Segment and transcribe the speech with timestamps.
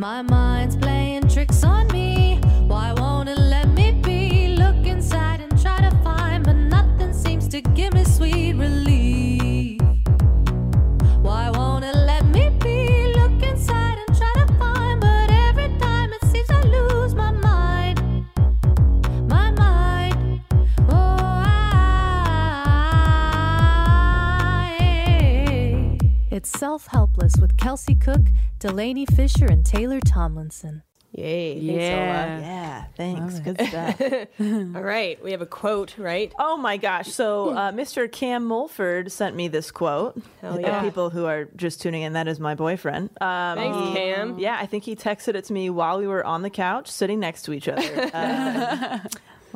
[0.00, 2.38] My mind's playing tricks on me.
[2.68, 4.54] Why won't it let me be?
[4.56, 9.80] Look inside and try to find, but nothing seems to give me sweet relief.
[11.20, 13.12] Why won't it let me be?
[13.16, 18.00] Look inside and try to find, but every time it seems I lose my mind.
[19.28, 20.42] My mind.
[20.90, 21.18] Oh,
[24.54, 25.98] I.
[26.30, 28.28] It's Self Helpless with Kelsey Cook,
[28.60, 30.82] Delanie Fischer, and Taylor Tomlinson.
[31.12, 31.54] Yay.
[31.54, 32.38] Thanks, yeah.
[32.38, 33.38] Yeah, thanks.
[33.40, 34.00] Good stuff.
[34.76, 35.22] All right.
[35.24, 36.30] We have a quote, right?
[36.38, 37.08] Oh my gosh.
[37.08, 38.12] So, uh, Mr.
[38.12, 40.20] Cam Mulford sent me this quote.
[40.42, 40.82] Hell Uh, yeah.
[40.82, 43.08] people who are just tuning in, that is my boyfriend.
[43.22, 44.38] Um, Thanks, he- Cam.
[44.38, 47.20] Yeah, I think he texted it to me while we were on the couch sitting
[47.20, 48.10] next to each other.
[48.14, 49.00] Um,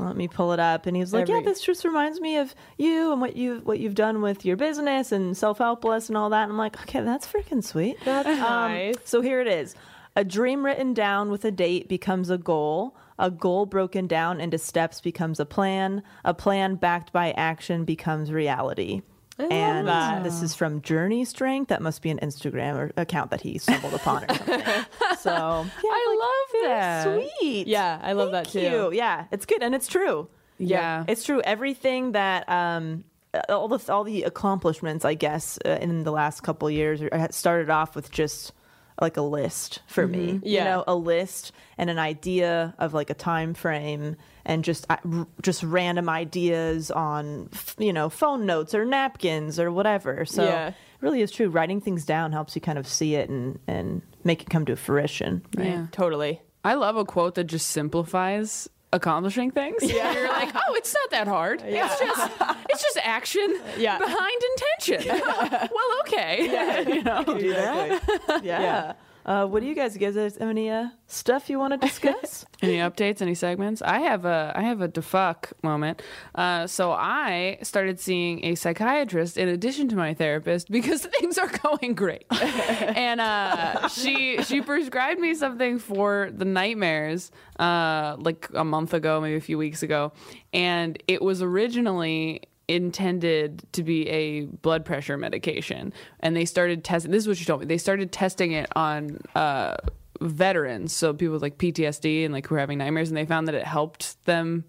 [0.07, 0.87] let me pull it up.
[0.87, 3.61] And he was like, Every- "Yeah, this just reminds me of you and what you
[3.65, 6.81] what you've done with your business and self helpless and all that." And I'm like,
[6.83, 8.35] "Okay, that's freaking sweet." That's Um,
[8.73, 8.97] nice.
[9.05, 9.75] So here it is.
[10.15, 12.95] A dream written down with a date becomes a goal.
[13.19, 16.03] A goal broken down into steps becomes a plan.
[16.25, 19.03] A plan backed by action becomes reality.
[19.51, 21.69] And this is from Journey Strength.
[21.69, 24.63] That must be an Instagram or account that he stumbled upon or something.
[25.19, 27.05] So yeah, I love very that.
[27.39, 27.67] Sweet.
[27.69, 28.61] Yeah, I love that too.
[28.61, 28.93] you.
[28.93, 30.29] Yeah, it's good and it's true.
[30.59, 31.05] Yeah.
[31.07, 31.41] It's true.
[31.43, 33.05] Everything that um,
[33.49, 37.71] all the all the accomplishments, I guess, uh, in the last couple of years, started
[37.71, 38.53] off with just
[39.01, 40.41] like a list for me.
[40.43, 44.97] You know, a list and an idea of like a time frame, and just uh,
[45.41, 47.49] just random ideas on
[47.79, 50.25] you know phone notes or napkins or whatever.
[50.25, 50.69] So Yeah.
[50.69, 51.49] it really is true.
[51.49, 54.77] Writing things down helps you kind of see it and and make it come to
[54.77, 55.43] fruition.
[55.57, 55.67] Right?
[55.69, 55.87] Yeah.
[55.93, 56.41] Totally.
[56.65, 59.83] I love a quote that just simplifies accomplishing things.
[59.83, 60.13] Yeah.
[60.13, 61.63] You're like, oh, it's not that hard.
[61.65, 62.31] It's just
[62.69, 63.99] it's just action Yeah.
[63.99, 64.43] behind
[64.81, 65.21] intention.
[65.75, 66.85] well, okay.
[66.95, 67.25] you know?
[67.25, 68.41] do that.
[68.45, 68.93] Yeah.
[69.25, 72.45] Uh, what do you guys guys have any uh, stuff you want to discuss?
[72.63, 73.21] Any updates?
[73.21, 73.83] Any segments?
[73.83, 76.01] I have a I have a defuck moment.
[76.35, 81.49] Uh, so I started seeing a psychiatrist in addition to my therapist because things are
[81.49, 88.65] going great, and uh, she she prescribed me something for the nightmares uh, like a
[88.65, 90.13] month ago, maybe a few weeks ago,
[90.53, 92.43] and it was originally
[92.75, 97.45] intended to be a blood pressure medication and they started testing this is what she
[97.45, 99.75] told me they started testing it on uh
[100.21, 103.49] veterans so people with like ptsd and like who were having nightmares and they found
[103.49, 104.65] that it helped them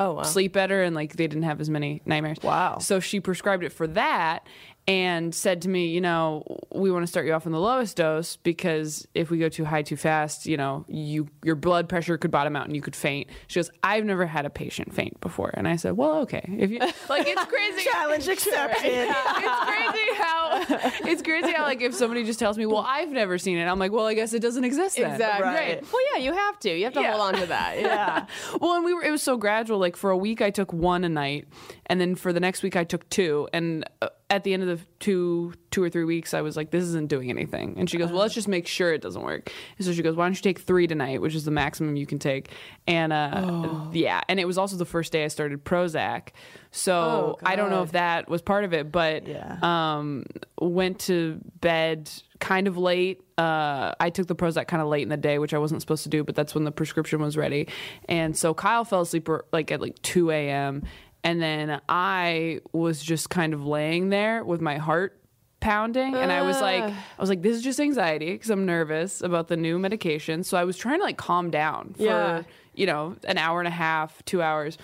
[0.00, 0.22] Oh, wow.
[0.22, 2.78] sleep better and like they didn't have as many nightmares Wow.
[2.78, 4.46] so she prescribed it for that
[4.88, 6.42] and said to me you know
[6.74, 9.64] we want to start you off on the lowest dose because if we go too
[9.64, 12.96] high too fast you know you your blood pressure could bottom out and you could
[12.96, 16.42] faint she goes i've never had a patient faint before and i said well okay
[16.58, 18.90] if you like it's crazy Challenge accepted.
[18.92, 20.64] it's crazy how
[21.10, 23.78] it's crazy how like if somebody just tells me, "Well, I've never seen it," I'm
[23.78, 25.46] like, "Well, I guess it doesn't exist then." Exactly.
[25.46, 25.82] Right.
[25.92, 26.70] Well, yeah, you have to.
[26.76, 27.12] You have to Yeah.
[27.12, 27.78] hold on to that.
[27.80, 28.26] Yeah.
[28.60, 29.78] well, and we were it was so gradual.
[29.78, 31.46] Like for a week, I took one a night,
[31.86, 34.68] and then for the next week, I took two, and uh, at the end of
[34.68, 37.74] the two two or three weeks, I was like, this isn't doing anything.
[37.78, 39.50] And she goes, well, let's just make sure it doesn't work.
[39.78, 42.06] And so she goes, why don't you take three tonight, which is the maximum you
[42.06, 42.50] can take.
[42.86, 46.28] And uh, yeah, and it was also the first day I started Prozac.
[46.70, 49.58] So Oh, I don't know if that was part of it, but Yeah.
[49.62, 50.24] um,
[50.60, 52.10] went to bed
[52.40, 53.22] kind of late.
[53.38, 56.02] Uh, I took the Prozac kind of late in the day, which I wasn't supposed
[56.04, 57.68] to do, but that's when the prescription was ready.
[58.08, 60.82] And so Kyle fell asleep like at like 2 a.m.
[61.24, 65.14] And then I was just kind of laying there with my heart
[65.60, 69.20] pounding and i was like i was like this is just anxiety because i'm nervous
[69.20, 72.42] about the new medication so i was trying to like calm down for Yeah.
[72.76, 74.78] you know an hour and a half two hours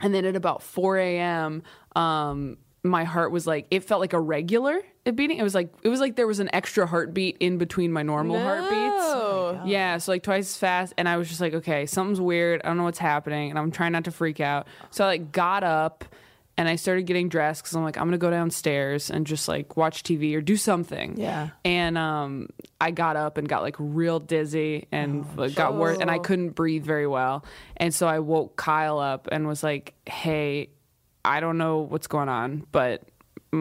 [0.00, 1.62] and then at about 4 a.m.,
[1.94, 5.38] um, my heart was like it felt like a regular beating.
[5.38, 8.40] It was like it was like there was an extra heartbeat in between my normal
[8.40, 8.72] heartbeats.
[8.72, 12.60] oh Yeah, so like twice as fast, and I was just like, okay, something's weird.
[12.64, 14.66] I don't know what's happening, and I'm trying not to freak out.
[14.90, 16.04] So I like got up.
[16.58, 19.76] And I started getting dressed because I'm like, I'm gonna go downstairs and just like
[19.76, 21.18] watch TV or do something.
[21.18, 21.50] Yeah.
[21.66, 22.48] And um,
[22.80, 26.52] I got up and got like real dizzy and like, got worse, and I couldn't
[26.52, 27.44] breathe very well.
[27.76, 30.70] And so I woke Kyle up and was like, "Hey,
[31.26, 33.02] I don't know what's going on, but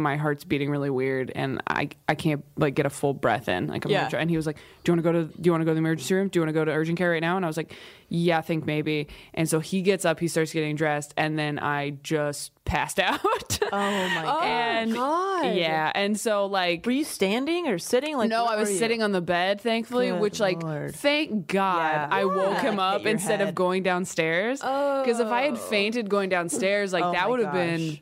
[0.01, 3.67] my heart's beating really weird, and I I can't like get a full breath in.
[3.67, 3.99] Like I'm Yeah.
[4.01, 5.61] gonna try." And he was like, "Do you want to go to Do you want
[5.61, 6.27] to go to the emergency room?
[6.29, 7.73] Do you want to go to urgent care right now?" And I was like,
[8.09, 11.59] "Yeah, I think maybe." And so he gets up, he starts getting dressed, and then
[11.59, 13.19] I just passed out.
[13.71, 14.43] Oh my god.
[14.43, 15.55] and God.
[15.55, 18.17] yeah, and so like Were you standing or sitting?
[18.17, 20.95] Like no, I was sitting on the bed, thankfully, Good which, like, Lord.
[20.95, 22.07] thank God Yeah.
[22.11, 24.59] I woke him Like, up instead of going downstairs.
[24.59, 25.57] Because if I had oh.
[25.57, 28.01] fainted going downstairs, like, Oh that would have been gosh.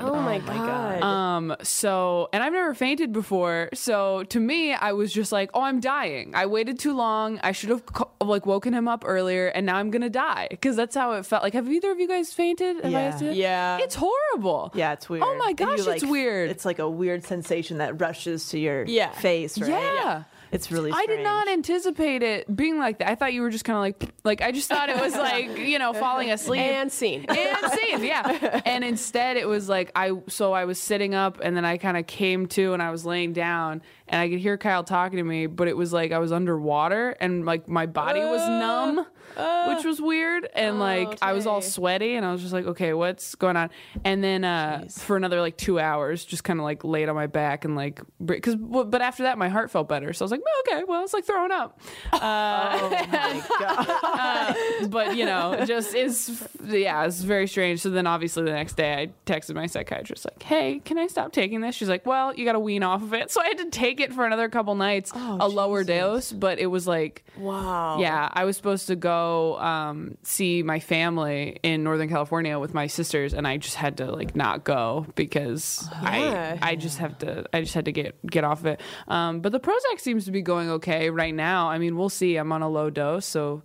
[0.00, 0.08] Bad.
[0.10, 1.00] Oh, my my god.
[1.00, 1.02] God.
[1.02, 3.68] Um, so, and I've never fainted before.
[3.74, 6.34] So to me, I was just like, oh, I'm dying.
[6.34, 7.38] I waited too long.
[7.42, 10.48] I should have co- like woken him up earlier and now I'm going to die.
[10.60, 11.42] Cause that's how it felt.
[11.42, 12.82] Like, have either of you guys fainted?
[12.82, 13.00] Have Yeah.
[13.00, 13.30] asked you?
[13.30, 13.78] Yeah.
[13.80, 14.72] It's horrible.
[14.74, 15.24] Yeah, it's weird.
[15.26, 16.50] Oh my gosh, you, it's weird.
[16.50, 19.10] It's like a weird sensation that rushes to your Yeah.
[19.12, 19.68] face, right?
[19.70, 20.22] Yeah.
[20.52, 23.08] It's really I did not anticipate it being like that.
[23.08, 25.58] I thought you were just kind of like, like I just thought it was like,
[25.58, 26.60] you know, falling asleep.
[26.60, 27.24] and scene.
[27.28, 28.60] and scene, yeah.
[28.70, 30.12] And instead, it was like I.
[30.28, 33.04] So I was sitting up, and then I kind of came to, and I was
[33.04, 36.18] laying down, and I could hear Kyle talking to me, but it was like I
[36.18, 39.04] was underwater, and like my body was numb, uh.
[39.36, 42.92] Which was weird, and like I was all sweaty, and I was just like, okay,
[42.92, 43.70] what's going on?
[44.04, 47.26] And then uh, for another like two hours, just kind of like laid on my
[47.26, 50.42] back and like because, but after that, my heart felt better, so I was like,
[50.46, 51.80] oh, okay, well, it's like throwing up.
[54.90, 57.80] but you know, just is yeah, it's very strange.
[57.80, 61.32] So then obviously the next day I texted my psychiatrist like, "Hey, can I stop
[61.32, 63.58] taking this?" She's like, "Well, you got to wean off of it." So I had
[63.58, 67.98] to take it for another couple nights, a lower dose, but it was like wow.
[67.98, 69.19] yeah, I was supposed to go
[69.58, 74.10] um, see my family in Northern California with my sisters, and I just had to
[74.12, 76.56] like not go because Yeah.
[76.62, 78.80] I I just have to I just had to get get off of it.
[79.08, 81.68] Um, but the Prozac seems to be going okay right now.
[81.68, 82.36] I mean, we'll see.
[82.36, 83.62] I'm on a low dose, so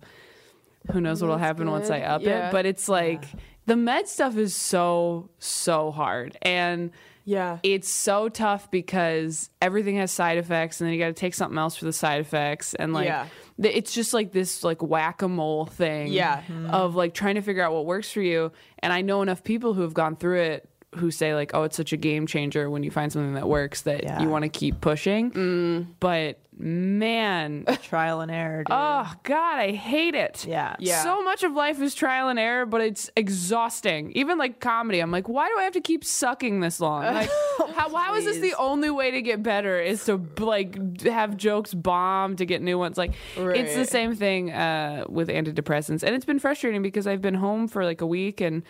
[0.92, 2.48] who knows what'll happen once I up Yeah.
[2.48, 2.52] it.
[2.52, 3.24] But it's like
[3.66, 6.90] the med stuff is so so hard and.
[7.28, 7.58] Yeah.
[7.64, 11.58] It's so tough because everything has side effects, and then you got to take something
[11.58, 13.26] else for the side effects, and like Yeah.
[13.58, 16.42] It's just like this like whack a mole thing, Yeah.
[16.70, 18.52] of like trying to figure out what works for you.
[18.80, 21.76] And I know enough people who have gone through it who say like, oh, it's
[21.76, 24.20] such a game changer when you find something that works that Yeah.
[24.22, 25.30] you want to keep pushing.
[25.30, 25.86] Mm.
[26.00, 28.64] But man, trial and error.
[28.64, 28.72] Dude.
[28.74, 30.46] oh god, I hate it.
[30.46, 30.74] Yeah.
[30.78, 31.02] Yeah.
[31.02, 34.12] So much of life is trial and error, but it's exhausting.
[34.12, 37.04] Even like comedy, I'm like, why do I have to keep sucking this long?
[37.16, 37.30] Like,
[37.74, 39.80] how, how is this the only way to get better?
[39.80, 42.96] Is to like have jokes bomb to get new ones?
[42.96, 47.34] Like, it's the same thing uh, with antidepressants, and it's been frustrating because I've been
[47.34, 48.62] home for like a week and.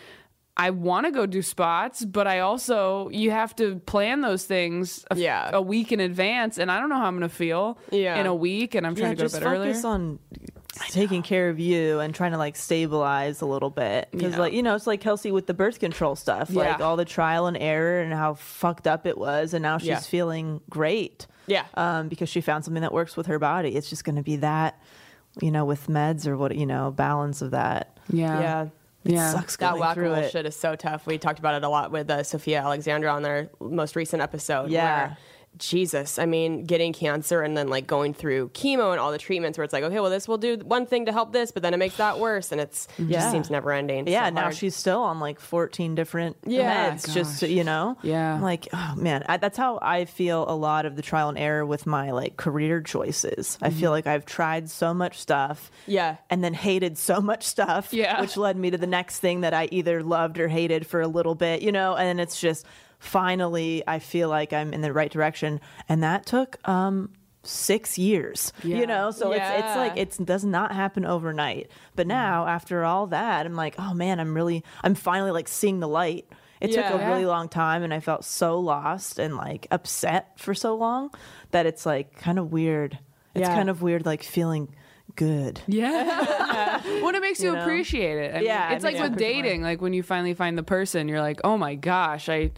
[0.59, 5.05] I want to go do spots, but I also you have to plan those things
[5.11, 5.51] a, Yeah.
[5.53, 8.19] a week in advance, and I don't know how I'm going to feel Yeah.
[8.19, 9.71] in a week, and I'm trying yeah, to go to bed earlier.
[9.73, 10.19] focus on
[10.89, 14.39] taking care of you and trying to like stabilize a little bit because Yeah.
[14.39, 17.47] like you know it's like kelsey with the birth control stuff like all the trial
[17.47, 19.99] and error and how fucked up it was and now she's Yeah.
[20.01, 21.63] feeling great Yeah.
[21.73, 24.35] um, because she found something that works with her body it's just going to be
[24.37, 24.79] that
[25.41, 28.65] you know with meds or what you know balance of that yeah, Yeah.
[29.07, 29.31] It Yeah.
[29.31, 31.05] sucks That going whack through it shit is so tough.
[31.07, 34.69] We talked about it a lot with uh, Sophia Alexandra on their most recent episode.
[34.69, 35.07] Yeah.
[35.07, 35.17] Where,
[35.57, 39.57] Jesus, I mean, getting cancer and then like going through chemo and all the treatments
[39.57, 41.73] where it's like, okay, well, this will do one thing to help this, but then
[41.73, 42.51] it makes that worse.
[42.51, 43.19] And it's Yeah.
[43.19, 43.99] just seems never ending.
[44.07, 46.91] It's yeah so now she's still on like 14 different Yeah.
[46.91, 48.35] meds just you know Yeah.
[48.35, 51.37] I'm like oh man I, that's how i feel a lot of the trial and
[51.37, 56.17] error with my like career choices i feel like i've tried so much stuff Yeah.
[56.29, 58.21] and then hated so much stuff Yeah.
[58.21, 61.07] which led me to the next thing that i either loved or hated for a
[61.07, 62.65] little bit you know and it's just
[62.99, 65.59] finally I feel like I'm in the right direction.
[65.89, 67.09] And that took um
[67.43, 68.51] six years.
[68.63, 68.77] Yeah.
[68.79, 70.01] You know, so it's it's like Yeah.
[70.03, 71.69] it does not happen overnight.
[71.95, 75.79] But now after all that, I'm like, oh man, I'm really I'm finally like seeing
[75.79, 76.25] the light.
[76.59, 77.07] It took a Yeah.
[77.09, 81.11] really long time and I felt so lost and like upset for so long
[81.51, 82.97] that it's like kind of weird.
[83.35, 83.55] It's Yeah.
[83.55, 84.75] kind of weird like feeling
[85.15, 85.61] good.
[85.67, 86.81] Yeah.
[87.03, 87.61] when it makes you, You know?
[87.61, 88.31] appreciate it.
[88.33, 89.43] I mean, Yeah, it it's like makes you with appreciate more.
[89.43, 89.61] dating.
[89.61, 92.51] Like when you finally find the person, you're like, oh my gosh, I.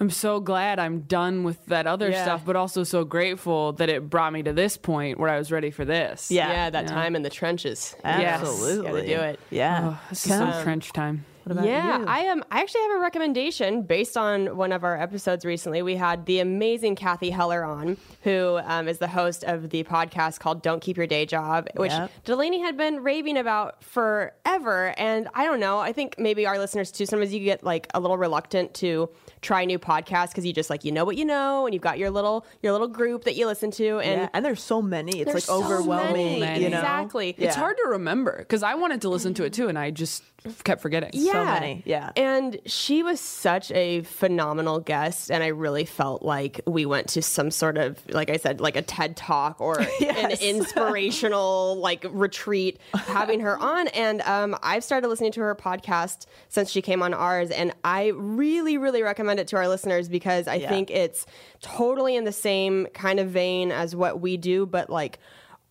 [0.00, 2.22] I'm so glad I'm done with that other Yeah.
[2.22, 5.50] stuff, but also so grateful that it brought me to this point where I was
[5.50, 6.30] ready for this.
[6.30, 6.48] Yeah.
[6.50, 7.96] Yeah, that time in the trenches.
[8.04, 8.40] Yes.
[8.40, 8.90] Absolutely.
[8.90, 9.40] Gotta do it.
[9.50, 9.80] Yeah.
[9.94, 11.24] Oh, this is some trench time.
[11.48, 12.04] What about yeah, you?
[12.04, 12.44] I am.
[12.50, 15.80] I actually have a recommendation based on one of our episodes recently.
[15.80, 20.40] We had the amazing Cathy Heller on, who um, is the host of the podcast
[20.40, 22.10] called "Don't Keep Your Day Job," which Yep.
[22.26, 24.92] Delanie had been raving about forever.
[24.98, 25.78] And I don't know.
[25.78, 27.06] I think maybe our listeners too.
[27.06, 29.08] Sometimes you get like a little reluctant to
[29.40, 31.98] try new podcasts because you just like you know what you know, and you've got
[31.98, 34.28] your little your little group that you listen to, and yeah.
[34.34, 35.20] and there's so many.
[35.20, 36.40] It's like so overwhelming.
[36.40, 36.64] many.
[36.64, 36.78] You know?
[36.78, 37.34] Exactly.
[37.38, 40.22] It's hard to remember because I wanted to listen to it too, and I just
[40.64, 41.10] kept forgetting.
[41.14, 41.44] yeah.
[41.44, 42.10] many, yeah.
[42.16, 47.22] And she was such a phenomenal guest, and I really felt like we went to
[47.22, 52.78] some sort of, like I said, like a TED talk or an inspirational like retreat
[52.94, 53.88] having her on.
[53.88, 58.08] And um, I've started listening to her podcast since she came on ours, and I
[58.14, 60.68] really, really recommend it to our listeners because I Yeah.
[60.68, 61.26] think it's
[61.60, 65.18] totally in the same kind of vein as what we do, but like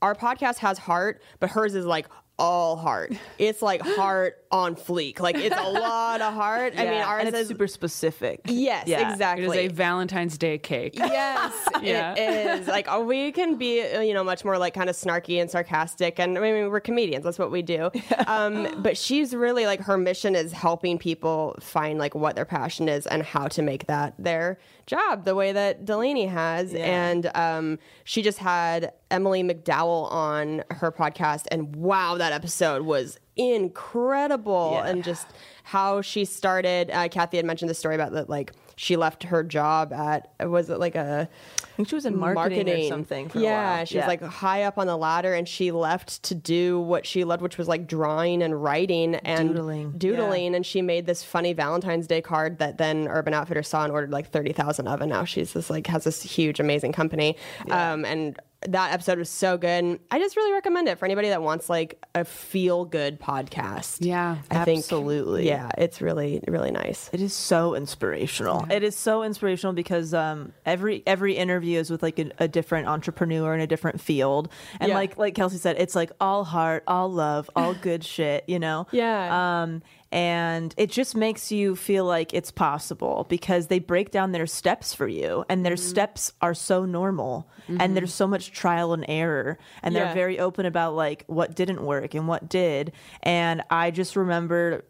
[0.02, 2.08] our podcast has heart, but hers is like
[2.40, 3.14] all heart.
[3.40, 5.20] It's like heart on fleek.
[5.20, 6.74] Like it's a lot of heart.
[6.78, 8.42] I mean, Yeah, ours is super specific.
[8.46, 9.10] Yes, Yeah.
[9.10, 9.46] It exactly.
[9.66, 10.96] is a Valentine's Day cake.
[10.96, 12.14] Yes, Yeah.
[12.16, 12.68] it is.
[12.78, 15.50] Like oh, we can be, uh, you know, much more like kind of snarky and
[15.50, 17.24] sarcastic, and I mean we're comedians.
[17.24, 17.90] That's what we do.
[18.28, 22.88] Um, but she's really like her mission is helping people find like what their passion
[22.90, 26.74] is and how to make that their job, the way that Delanie has.
[26.74, 33.20] And um, she just had Emily McDowell on her podcast, and wow, that episode was
[33.38, 34.88] incredible, Yeah.
[34.90, 35.28] and just
[35.64, 36.90] how she started.
[36.92, 40.70] Uh, Cathy had mentioned the story about that, like she left her job at was
[40.70, 41.28] it like a
[41.64, 43.28] I think she was in marketing, or something.
[43.30, 43.86] For yeah, a while.
[43.86, 47.24] she was like high up on the ladder, and she left to do what she
[47.24, 50.56] loved, which was like drawing and writing and Doodling, doodling.
[50.56, 54.12] And she made this funny Valentine's Day card that then Urban Outfitters saw and ordered
[54.12, 57.36] like thirty thousand of, and now she's this like has this huge, amazing company.
[57.70, 59.68] Um, and that episode was so good.
[59.70, 63.98] And I just really recommend it for anybody that wants like a feel good podcast.
[64.02, 64.38] Yeah.
[64.50, 65.46] I think Absolutely.
[65.48, 67.10] Yeah, it's really really nice.
[67.14, 68.66] It is so inspirational.
[68.72, 72.88] It is so inspirational because um, every every interview is with like a, a different
[72.88, 74.50] entrepreneur in a different field,
[74.80, 74.96] and Yeah.
[74.96, 78.44] like like Kelsey said, it's like all heart, all love, all good shit.
[78.48, 78.88] You know.
[78.92, 79.62] Yeah.
[79.64, 79.84] Um,
[80.18, 84.94] and it just makes you feel like it's possible because they break down their steps
[84.94, 85.90] for you, and their Mm-hmm.
[85.90, 87.48] steps are so normal,
[87.80, 91.84] and there's so much trial and error, and they're very open about like what didn't
[91.84, 92.92] work and what did.
[93.22, 94.84] And I just remember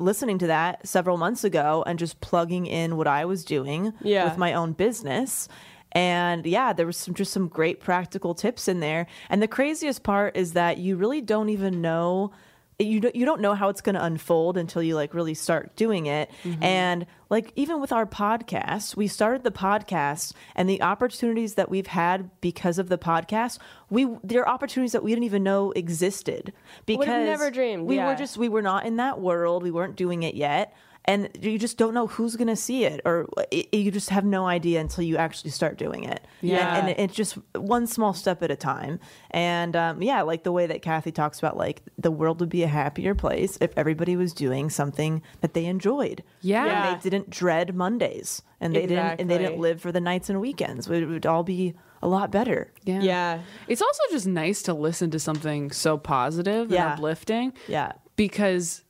[0.00, 4.24] listening to that several months ago and just plugging in what I was doing Yeah.
[4.28, 5.48] with my own business.
[5.92, 9.06] And yeah, there was some, just some great practical tips in there.
[9.30, 12.32] And the craziest part is that you really don't even know
[12.78, 15.76] you don't, you don't know how it's going to unfold until you like really start
[15.76, 16.30] doing it.
[16.60, 21.86] And like even with our podcast, we started the podcast and the opportunities that we've
[21.86, 23.58] had because of the podcast,
[23.90, 26.52] we there are opportunities that we didn't even know existed
[26.86, 28.08] because we never dreamed, We yeah.
[28.08, 29.62] were just we were not in that world.
[29.62, 30.74] We weren't doing it yet.
[31.06, 34.24] And you just don't know who's going to see it, or it, you just have
[34.24, 36.24] no idea until you actually start doing it.
[36.40, 36.78] Yeah.
[36.78, 39.00] And, and it's just one small step at a time.
[39.30, 42.62] And um, yeah, like the way that Cathy talks about, like the world would be
[42.62, 46.22] a happier place if everybody was doing something that they enjoyed.
[46.40, 46.62] Yeah.
[46.62, 46.94] And Yeah.
[46.96, 50.40] they didn't dread Mondays, and they didn't and they didn't live for the nights and
[50.40, 50.88] weekends.
[50.88, 52.72] It would all be a lot better.
[52.84, 53.00] Yeah.
[53.02, 53.40] Yeah.
[53.68, 56.84] It's also just nice to listen to something so positive Yeah.
[56.84, 57.52] and uplifting.
[57.68, 57.92] Yeah.
[58.16, 58.84] Because,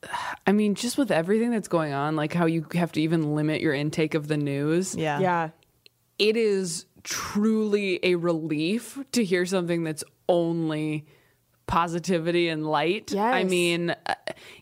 [0.47, 3.61] I mean, just with everything that's going on, like how you have to even limit
[3.63, 5.19] your intake of the news, Yeah.
[5.19, 5.49] Yeah.
[6.19, 11.07] it is truly a relief to hear something that's only
[11.67, 13.13] positivity and light.
[13.13, 13.35] Yes.
[13.35, 14.15] I mean, uh,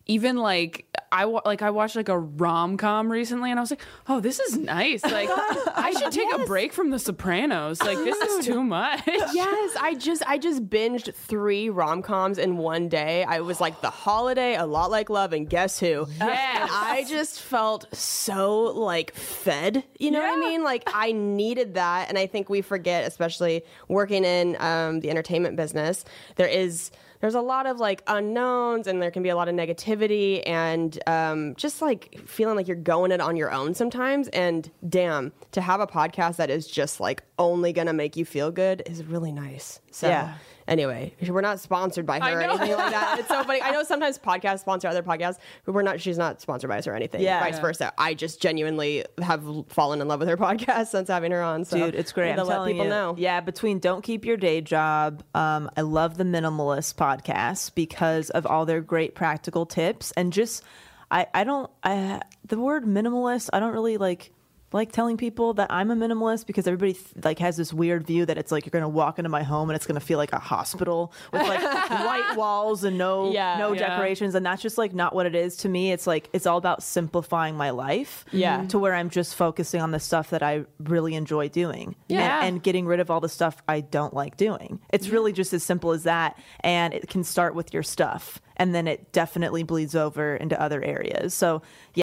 [0.06, 3.82] even like I like I watched like a rom com recently, and I was like,
[4.08, 5.04] oh, this is nice.
[5.04, 7.82] Like I should take a break from The Sopranos.
[7.82, 9.00] Like this is too much.
[9.32, 13.24] Yes, I just I just binged three rom coms in one day.
[13.24, 16.06] I was like the holiday, a lot like love, and guess who?
[16.18, 16.20] Yes.
[16.20, 19.84] And I just felt so like fed.
[19.98, 20.64] You know what I mean?
[20.64, 25.56] Like I needed that, and I think we forget, especially working in um, the entertainment
[25.56, 26.04] business,
[26.36, 26.90] there is
[27.22, 30.98] there's a lot of like unknowns and there can be a lot of negativity and
[31.06, 34.26] um, just like feeling like you're going it on your own sometimes.
[34.28, 38.50] And damn, to have a podcast that is just like only gonna make you feel
[38.50, 39.80] good is really nice.
[39.92, 40.34] So Yeah.
[40.72, 43.18] Anyway, we're not sponsored by her or anything like that.
[43.20, 43.60] It's so funny.
[43.62, 46.00] I know sometimes podcasts sponsor other podcasts, but we're not.
[46.00, 47.20] She's not sponsored by us or anything.
[47.20, 47.40] Yeah.
[47.40, 47.60] vice Yeah.
[47.60, 47.92] versa.
[47.98, 51.64] I just genuinely have fallen in love with her podcast since having her on.
[51.64, 52.30] So Dude, it's great.
[52.30, 52.90] I'm to let telling people you.
[52.90, 53.14] know.
[53.18, 58.46] Yeah, between Don't Keep Your Day Job, um, I love the Minimalist podcast because of
[58.46, 60.62] all their great practical tips and just
[61.10, 64.32] I I don't I the word minimalist I don't really like
[64.72, 68.26] like telling people that I'm a minimalist because everybody th- like has this weird view
[68.26, 70.38] that it's like you're gonna walk into my home and it's gonna feel like a
[70.38, 73.58] hospital with like white walls and no Yeah.
[73.58, 73.88] no Yeah.
[73.90, 75.92] decorations and that's just like not what it is to me.
[75.92, 78.24] It's like it's all about simplifying my life.
[78.32, 78.66] Yeah.
[78.68, 81.94] To where I'm just focusing on the stuff that I really enjoy doing.
[82.08, 82.38] Yeah.
[82.38, 84.80] And, and getting rid of all the stuff I don't like doing.
[84.92, 86.38] It's really just as simple as that.
[86.60, 88.40] And it can start with your stuff.
[88.56, 91.34] And then it definitely bleeds over into other areas.
[91.34, 91.62] So,
[91.94, 92.02] yeah.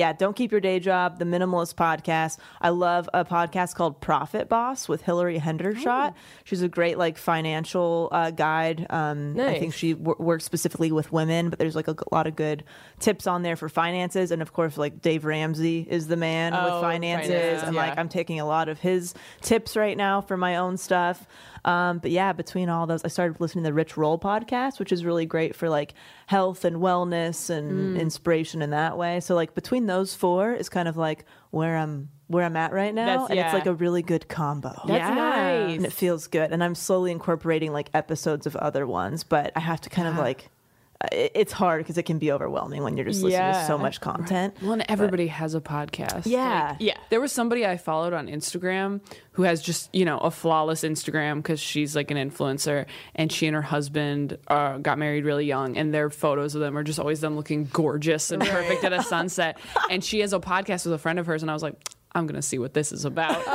[0.00, 1.18] Yeah, don't keep your day job.
[1.18, 2.38] The Minimalist Podcast.
[2.58, 6.14] I love a podcast called Profit Boss with Hilary Hendershott.
[6.44, 8.86] She's a great like financial uh, guide.
[8.88, 12.26] Um, I think she w- works specifically with women, but there's like a, g- lot
[12.26, 12.64] of good
[12.98, 14.30] tips on there for finances.
[14.30, 17.94] And of course, like Dave Ramsey is the man with Oh, finances, finance, and like
[17.94, 18.00] yeah.
[18.00, 21.26] I'm taking a lot of his tips right now for my own stuff.
[21.64, 24.92] Um, but yeah, between all those, I started listening to the Rich Roll podcast, which
[24.92, 25.94] is really great for like
[26.26, 28.00] health and wellness and Mm.
[28.00, 29.20] inspiration in that way.
[29.20, 32.94] So like between those four is kind of like where I'm where I'm at right
[32.94, 34.68] now, That's- and it's like a really good combo.
[34.86, 35.74] That's nice.
[35.76, 36.52] and it feels good.
[36.52, 40.16] And I'm slowly incorporating like episodes of other ones, but I have to kind of
[40.16, 40.48] like.
[41.12, 44.00] It- It's hard because it can be overwhelming when you're just listening to so much
[44.00, 44.54] content.
[44.62, 46.22] Well, and everybody has a podcast.
[46.26, 46.76] Yeah.
[46.78, 46.96] Yeah.
[47.10, 49.00] There was somebody I followed on Instagram
[49.32, 53.46] who has just, you know, a flawless Instagram because she's like an influencer and she
[53.46, 56.98] and her husband uh, got married really young and their photos of them are just
[56.98, 59.58] always them looking gorgeous and perfect at a sunset.
[59.88, 61.74] And she has a podcast with a friend of hers and I was like,
[62.12, 63.36] I'm going to see what this is about.
[63.36, 63.46] and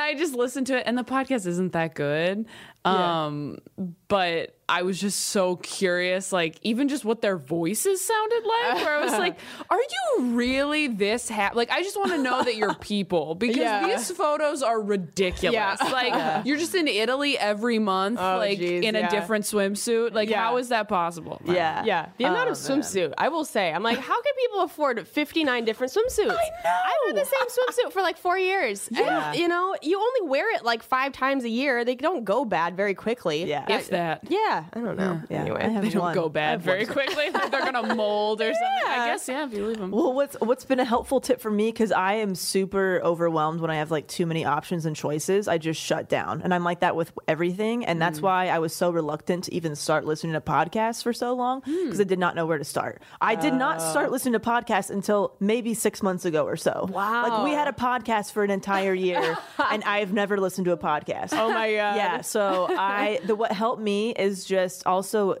[0.00, 2.44] I just listened to it and the podcast isn't that good.
[2.84, 3.60] Um,
[4.08, 8.98] but I was just so curious, like even just what their voices sounded like, where
[8.98, 9.38] I was like,
[9.70, 11.56] are you really this happy?
[11.56, 13.86] Like, I just want to know that you're people because Yeah.
[13.86, 15.54] these photos are ridiculous.
[15.54, 15.76] Yeah.
[15.94, 20.12] Like, you're just in Italy every month, Oh, like geez, in a different swimsuit.
[20.12, 20.42] Like, Yeah.
[20.42, 21.40] how is that possible?
[21.46, 21.84] Yeah.
[21.84, 23.14] Yeah, the amount of swimsuit.
[23.16, 26.18] I will say, I'm like, how can people afford 59 different swimsuits?
[26.20, 26.34] I know.
[26.64, 28.88] I wear the same swimsuit for like four years.
[28.90, 29.30] Yeah.
[29.30, 31.84] And, you know, you only wear it like five times a year.
[31.84, 33.44] They don't go bad very quickly.
[33.44, 33.66] Yeah.
[33.68, 34.24] If that.
[34.28, 35.22] Yeah, I don't know.
[35.28, 36.14] Yeah, Anyway, They don't one.
[36.14, 36.92] go bad very one.
[36.92, 37.30] quickly.
[37.30, 38.68] Like they're gonna mold or something.
[38.84, 39.02] Yeah.
[39.02, 39.90] I guess yeah, if you leave them.
[39.90, 43.70] Well, what's what's been a helpful tip for me because I am super overwhelmed when
[43.70, 45.48] I have like too many options and choices.
[45.48, 48.22] I just shut down, and I'm like that with everything, and that's mm.
[48.22, 51.84] why I was so reluctant to even start listening to podcasts for so long hmm.
[51.84, 53.02] because I did not know where to start.
[53.20, 53.90] I did not oh.
[53.90, 56.88] start listening to podcasts until maybe six months ago or so.
[56.90, 57.22] Wow.
[57.22, 59.36] like we had a podcast for an entire year,
[59.70, 61.30] and I've never listened to a podcast.
[61.32, 61.96] Oh my God.
[61.96, 65.38] Yeah, so I the what helped me is just also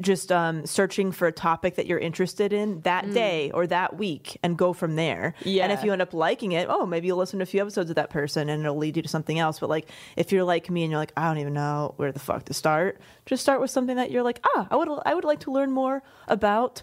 [0.00, 4.36] just um, searching for a topic that you're interested in that day or that week
[4.42, 5.34] and go from there.
[5.44, 5.64] Yeah.
[5.64, 7.90] And if you end up liking it, oh, maybe you'll listen to a few episodes
[7.90, 9.60] of that person and it'll lead you to something else.
[9.60, 12.18] But like if you're like me and you're like, I don't even know where the
[12.18, 15.24] fuck to start, just start with something that you're like, ah, I would I would
[15.24, 16.82] like to learn more about,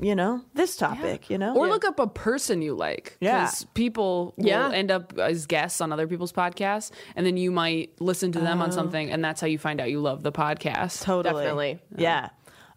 [0.00, 1.54] you know, this topic, you know?
[1.54, 3.16] Or look up a person you like.
[3.20, 3.44] Yeah.
[3.44, 4.70] Because people will Yeah.
[4.70, 8.62] end up as guests on other people's podcasts, and then you might listen to them
[8.62, 8.72] on oh.
[8.72, 11.02] something, and that's how you find out you love the podcast.
[11.02, 11.34] Totally.
[11.34, 11.80] Definitely.
[11.96, 12.30] Yeah.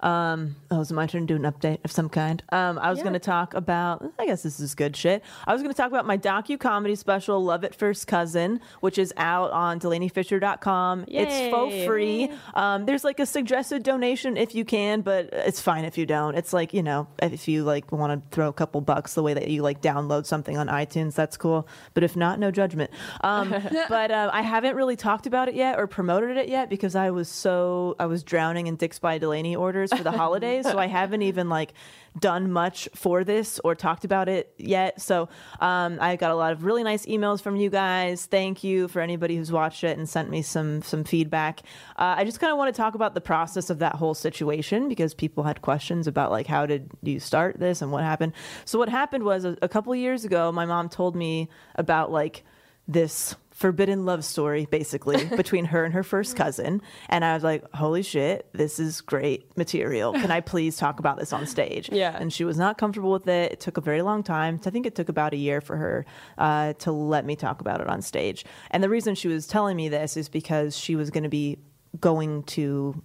[0.06, 2.44] Um, oh, is it my turn to do an update of some kind?
[2.50, 5.24] Um, I was going to talk about, I guess this is good shit.
[5.48, 9.00] I was going to talk about my docu comedy special, Love at First Cousin, which
[9.00, 11.06] is out on DelanieFischer.com.
[11.08, 12.30] It's faux free.
[12.54, 16.36] Um, there's like a suggested donation if you can, but it's fine if you don't.
[16.36, 19.34] It's like, you know, if you like want to throw a couple bucks the way
[19.34, 21.68] that you like download something on iTunes, that's cool.
[21.96, 22.92] But if not, no judgment.
[23.22, 23.50] Um,
[23.90, 27.10] but uh, I haven't really talked about it yet or promoted it yet because I
[27.10, 30.66] was so, I was drowning in Dick's by Delanie orders for the holidays.
[30.66, 31.74] so I haven't even like
[32.20, 35.02] done much for this or talked about it yet.
[35.02, 35.30] So
[35.60, 38.26] um, I got a lot of really nice emails from you guys.
[38.26, 41.62] Thank you for anybody who's watched it and sent me some some feedback.
[41.98, 44.88] Uh, I just kind of want to talk about the process of that whole situation
[44.88, 48.34] because people had questions about like how did you start this and what happened.
[48.64, 52.44] So what happened was a, a couple years ago, my mom told me about like
[52.88, 57.64] this forbidden love story basically between her and her first cousin and i was like
[57.74, 62.16] holy shit this is great material can i please talk about this on stage Yeah.
[62.20, 64.86] and she was not comfortable with it it took a very long time i think
[64.86, 66.06] it took about a year for her
[66.38, 69.78] uh, to let me talk about it on stage and the reason she was telling
[69.78, 71.58] me this is because she was going to be
[72.02, 73.02] going to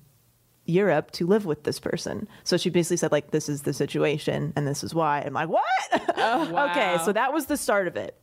[0.67, 2.29] Europe to live with this person.
[2.45, 5.21] So she basically said like this is the situation and this is why.
[5.21, 5.65] I'm like, "What?"
[6.71, 8.17] Okay, so that was the start of it.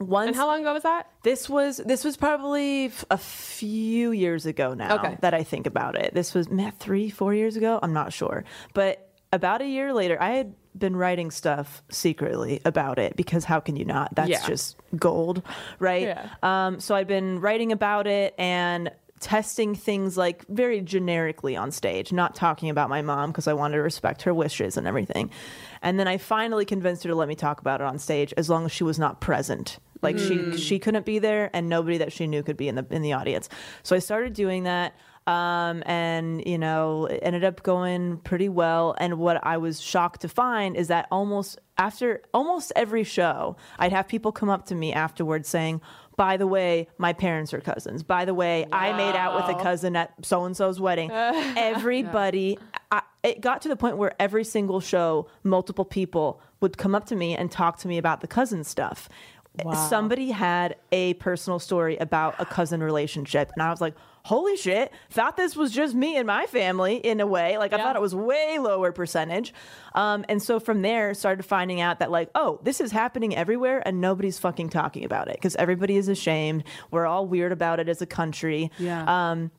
[0.00, 1.08] Once And how long ago was that?
[1.22, 5.16] this was this was probably f- a few years ago now Okay.
[5.20, 6.12] that I think about it.
[6.14, 7.78] This was meh, three, four years ago.
[7.82, 12.98] I'm not sure, but about a year later, I had been writing stuff secretly about
[12.98, 14.14] it because how can you not?
[14.16, 14.46] That's Yeah.
[14.46, 15.42] just gold,
[15.78, 16.02] right?
[16.08, 16.28] Yeah.
[16.42, 18.90] Um, so I'd been writing about it and
[19.24, 23.76] testing things like very generically on stage, not talking about my mom because I wanted
[23.76, 25.30] to respect her wishes and everything.
[25.80, 28.50] And then I finally convinced her to let me talk about it on stage as
[28.50, 29.78] long as she was not present.
[30.02, 32.86] Like she she couldn't be there and nobody that she knew could be in the
[32.90, 33.48] in the audience.
[33.82, 34.94] So I started doing that
[35.26, 40.20] um, and you know it ended up going pretty well and what i was shocked
[40.20, 44.74] to find is that almost after almost every show i'd have people come up to
[44.74, 45.80] me afterwards saying
[46.16, 48.02] by the way my parents are cousins.
[48.02, 52.58] By the way i made out with a cousin at so and so's wedding everybody
[52.90, 57.06] I, it got to the point where every single show multiple people would come up
[57.06, 59.08] to me and talk to me about the cousin stuff
[59.88, 64.90] somebody had a personal story about a cousin relationship and i was like holy shit
[65.10, 67.58] thought this was just me and my family in a way.
[67.58, 69.52] Like i thought it was way lower percentage.
[69.94, 73.82] Um, and so from there started finding out that like oh this is happening everywhere
[73.86, 76.64] and nobody's fucking talking about it because everybody is ashamed.
[76.90, 78.70] We're all weird about it as a country.
[78.78, 79.04] Yeah.
[79.30, 79.50] um,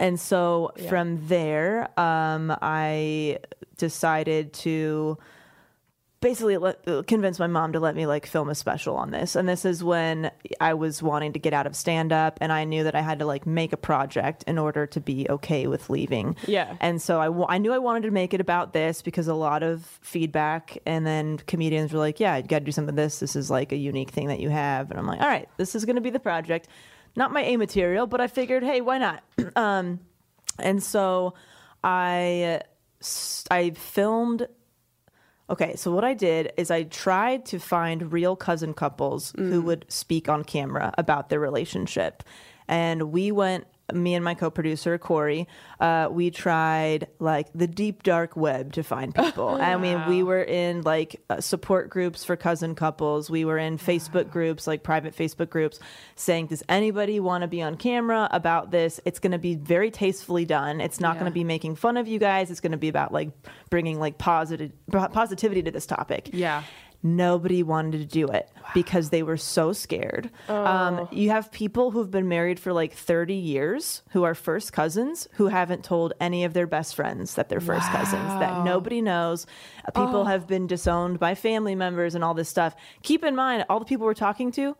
[0.00, 3.38] and so from there, um, I
[3.76, 5.18] decided to
[6.20, 9.36] basically let, uh, convince my mom to let me like film a special on this.
[9.36, 12.64] And this is when I was wanting to get out of stand up and I
[12.64, 15.88] knew that I had to like make a project in order to be okay with
[15.90, 16.36] leaving.
[16.46, 16.76] Yeah.
[16.80, 19.62] And so I, I knew I wanted to make it about this because a lot
[19.62, 23.20] of feedback and then comedians were like, yeah, you got to do something with this.
[23.20, 24.90] This is like a unique thing that you have.
[24.90, 26.66] And I'm like, all right, this is going to be the project.
[27.14, 29.22] Not my A material, but I figured, hey, why not?
[29.56, 30.00] um,
[30.58, 31.34] and so
[31.84, 32.60] i
[33.50, 34.48] I filmed
[35.50, 39.64] Okay, so what I did is I tried to find real cousin couples who mm.
[39.64, 42.22] would speak on camera about their relationship.
[42.68, 45.48] And we went, me and my co producer, Corey,
[45.80, 49.48] uh, we tried like the deep dark web to find people.
[49.48, 53.30] I mean, we were in like uh, support groups for cousin couples.
[53.30, 55.78] We were in Facebook groups, like private Facebook groups,
[56.16, 59.00] saying, Does anybody want to be on camera about this?
[59.04, 60.80] It's going to be very tastefully done.
[60.80, 62.50] It's not going to be making fun of you guys.
[62.50, 63.30] It's going to be about like
[63.70, 66.30] bringing like positive positivity to this topic.
[66.32, 66.62] Yeah.
[67.02, 70.30] Nobody wanted to do it because they were so scared.
[70.48, 75.28] Um, you have people who've been married for like 30 years who are first cousins
[75.34, 79.46] who haven't told any of their best friends that they're first cousins, that nobody knows.
[79.84, 82.74] Uh, People have been disowned by family members and all this stuff.
[83.02, 84.76] Keep in mind, all the people we're talking to,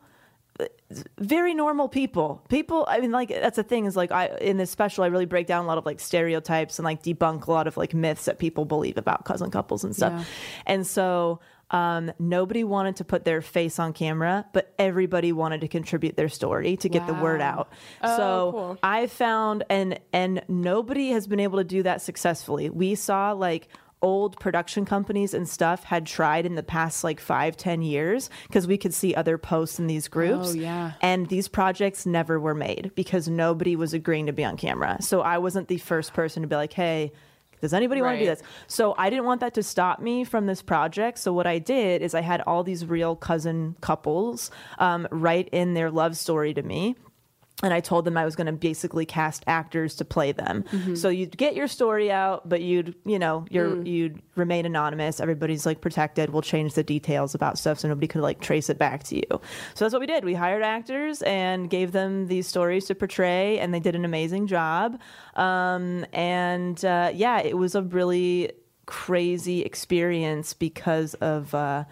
[1.17, 2.43] very normal people.
[2.49, 5.25] People, I mean, like that's the thing is like I in this special I really
[5.25, 8.25] break down a lot of like stereotypes and like debunk a lot of like myths
[8.25, 10.13] that people believe about cousin couples and stuff.
[10.13, 10.25] Yeah.
[10.65, 11.39] And so
[11.71, 16.29] um, nobody wanted to put their face on camera, but everybody wanted to contribute their
[16.29, 17.71] story to get the word out.
[18.03, 18.77] so cool.
[18.83, 22.69] I found and and nobody has been able to do that successfully.
[22.69, 23.67] We saw like
[24.01, 28.65] old production companies and stuff had tried in the past like five ten years because
[28.65, 30.93] we could see other posts in these groups Oh, yeah.
[31.01, 35.19] and these projects never were made because nobody was agreeing to be on camera so
[35.19, 37.11] i wasn't the first person to be like hey
[37.61, 38.41] does anybody want to do this?
[38.67, 41.19] So i didn't want that to stop me from this project.
[41.19, 45.73] So what i did is i had all these real cousin couples um, write in
[45.73, 46.95] their love story to me
[47.61, 50.63] and I told them I was going to basically cast actors to play them.
[50.71, 50.95] Mm-hmm.
[50.95, 53.85] So you'd get your story out, but you'd, you know, you're Mm.
[53.85, 55.19] you'd remain anonymous.
[55.19, 56.29] Everybody's like protected.
[56.29, 59.41] We'll change the details about stuff so nobody could like trace it back to you.
[59.73, 60.23] So that's what we did.
[60.23, 64.47] We hired actors and gave them these stories to portray, and they did an amazing
[64.47, 64.97] job.
[65.35, 68.53] Um, and uh, yeah, it was a really
[68.85, 71.83] crazy experience because of uh,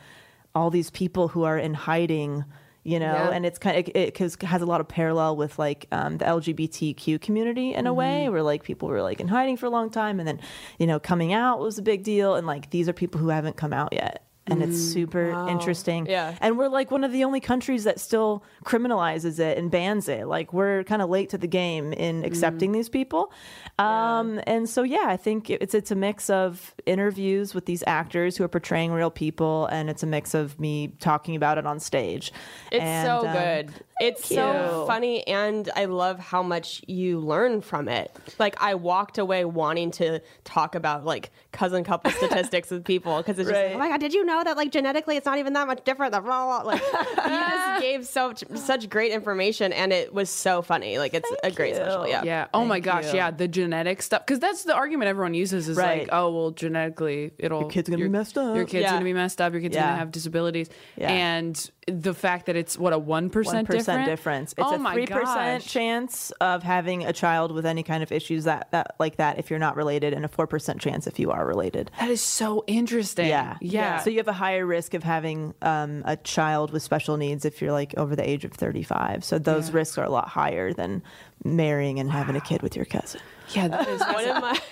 [0.56, 2.46] all these people who are in hiding
[2.88, 3.32] you know Yeah.
[3.32, 6.26] and it's kind of it, cause has a lot of parallel with like um, the
[6.26, 9.90] lgbtq community in a way where like people were like in hiding for a long
[9.90, 10.40] time and then
[10.80, 13.58] you know coming out was a big deal and like these are people who haven't
[13.58, 16.06] come out yet and it's super interesting.
[16.06, 16.36] Yeah.
[16.42, 20.28] and we're like one of the only countries that still criminalizes it and bans it.
[20.28, 23.32] Like we're kind of late to the game in accepting these people.
[23.80, 28.36] Um, and so yeah i think it's it's a mix of interviews with these actors
[28.38, 31.80] who are portraying real people and it's a mix of me talking about it on
[31.80, 32.32] stage.
[32.72, 33.74] It's And, so um, good.
[34.00, 38.16] It's so funny, and I love how much you learn from it.
[38.38, 43.40] Like I walked away wanting to talk about like cousin couple statistics with people because
[43.40, 43.76] it's just like, Right.
[43.76, 46.12] oh my god, did you know that like genetically it's not even that much different?
[46.12, 46.72] That blah, blah.
[46.72, 50.98] like you just gave so such great information, and it was so funny.
[51.00, 51.76] Like it's a great you.
[51.78, 52.08] special.
[52.08, 52.24] Yeah.
[52.24, 52.48] Yeah.
[52.54, 53.06] Oh my gosh.
[53.12, 53.16] you.
[53.18, 53.32] Yeah.
[53.32, 54.26] The genetic stuff.
[54.26, 56.02] Because that's the argument everyone uses is Right.
[56.02, 57.62] like, oh, well, genetically, it'll.
[57.62, 58.56] Your kid's gonna be messed up.
[58.56, 58.90] Your kid's Yeah.
[58.92, 59.54] going to be messed up.
[59.54, 59.82] Your kid's Yeah.
[59.84, 60.70] going to have disabilities.
[60.96, 61.10] Yeah.
[61.12, 64.06] And the fact that it's, what, a 1% one percent difference?
[64.06, 64.54] difference.
[64.58, 65.72] It's oh a three percent gosh.
[65.72, 69.50] chance of having a child with any kind of issues that, that like that if
[69.50, 71.90] you're not related, and a four percent chance if you are related.
[72.00, 73.28] That is so interesting.
[73.28, 73.58] Yeah.
[73.62, 74.00] Yeah.
[74.00, 77.62] So you have a higher risk of having um, a child with special needs if
[77.62, 79.24] you're like over the age of 35.
[79.24, 81.04] So those risks are a lot higher than
[81.44, 83.22] marrying and having a kid with your cousin.
[83.50, 83.68] Yeah.
[83.68, 84.02] That is.
[84.02, 84.60] One of my,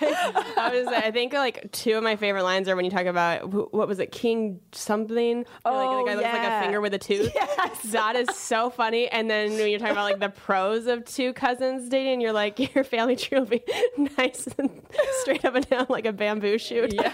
[0.56, 3.72] I was, I think like two of my favorite lines are when you talk about
[3.72, 5.44] what was it, King something?
[5.64, 7.32] Oh, like, the oh, guy looks like a finger with a tooth.
[7.56, 7.82] Yes.
[7.92, 9.08] that is so funny.
[9.08, 12.74] And then when you're talking about like the pros of two cousins dating, you're like
[12.74, 13.62] your family tree will be
[14.18, 14.70] nice and
[15.22, 16.92] straight up and down like a bamboo shoot.
[16.92, 17.12] Yeah,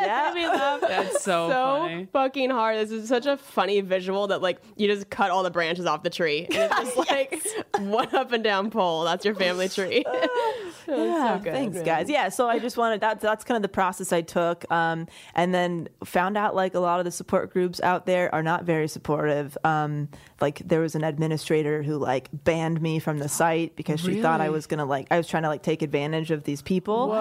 [0.00, 0.32] Yeah.
[0.34, 2.78] me laugh That's so, so fucking hard.
[2.78, 6.02] This is such a funny visual that like you just cut all the branches off
[6.02, 7.42] the tree and it's just like
[7.78, 9.04] one up and down pole.
[9.04, 10.04] That's your family tree.
[10.88, 12.08] yeah, good, thanks, guys.
[12.08, 13.20] Yeah, so I just wanted that.
[13.20, 16.98] That's kind of the process I took, um, and then found out like a lot
[16.98, 19.56] of the support groups out there are not very supportive.
[19.64, 20.08] Um,
[20.40, 24.40] like there was an administrator who like banned me from the site because she thought
[24.40, 27.12] I was gonna like I was trying to like take advantage of these people.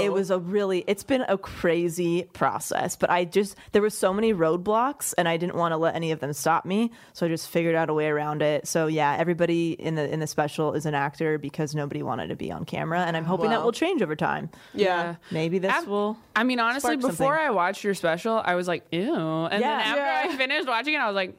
[0.00, 4.12] It was a really it's been a crazy process, but I just there were so
[4.12, 7.28] many roadblocks, and I didn't want to let any of them stop me, so I
[7.28, 8.66] just figured out a way around it.
[8.68, 12.36] So yeah, everybody in the in the special is an actor because nobody wanted to
[12.36, 14.50] be on camera, and I'm hoping that will change over time.
[14.74, 15.16] Yeah.
[15.30, 16.16] Maybe this Ab- will.
[16.36, 17.32] I mean, honestly, before something.
[17.32, 19.02] I watched your special, I was like, ew.
[19.14, 19.78] And Yeah.
[19.78, 20.34] then after Yeah.
[20.34, 21.36] I finished watching it, I was like,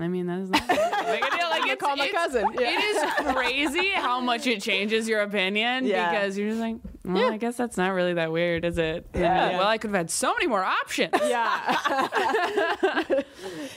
[0.00, 1.50] I mean, that's not a big a deal.
[1.50, 2.46] Like, it's, call my cousin.
[2.58, 2.70] Yeah.
[2.70, 2.84] It
[3.26, 6.10] is crazy how much it changes your opinion Yeah.
[6.10, 9.06] because you're just like, well, I guess that's not really that weird, is it?
[9.12, 11.12] And you're Well, I could have had so many more options.
[11.22, 11.76] Yeah.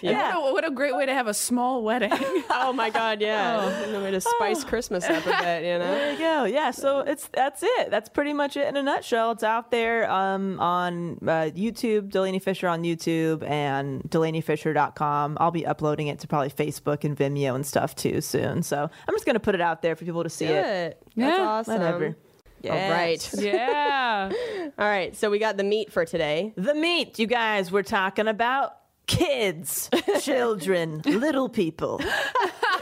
[0.01, 0.37] yeah.
[0.37, 2.11] What a, what a great way to have a small wedding.
[2.49, 3.85] oh my god, yeah.
[3.91, 5.91] No way to spice Christmas up a bit, you know?
[5.91, 6.45] There you go.
[6.45, 7.91] Yeah, so it's that's it.
[7.91, 9.31] That's pretty much it in a nutshell.
[9.31, 15.37] It's out there um, on uh, YouTube, Delanie Fischer on YouTube, and DelanieFischer.com.
[15.39, 18.63] I'll be uploading it to probably Facebook and Vimeo and stuff too soon.
[18.63, 20.49] So I'm just gonna put it out there for people to see it.
[20.63, 20.95] Good.
[21.15, 21.73] Yeah, That's awesome.
[21.73, 22.17] Whatever.
[22.65, 23.33] All right.
[23.37, 24.31] yeah.
[24.77, 25.15] All right.
[25.15, 26.53] So we got the meat for today.
[26.55, 27.71] The meat, you guys.
[27.71, 29.89] We're talking about kids,
[30.21, 32.01] children, little people.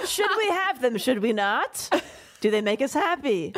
[0.05, 0.97] Should we have them?
[0.97, 1.89] Should we not?
[2.41, 3.53] Do they make us happy?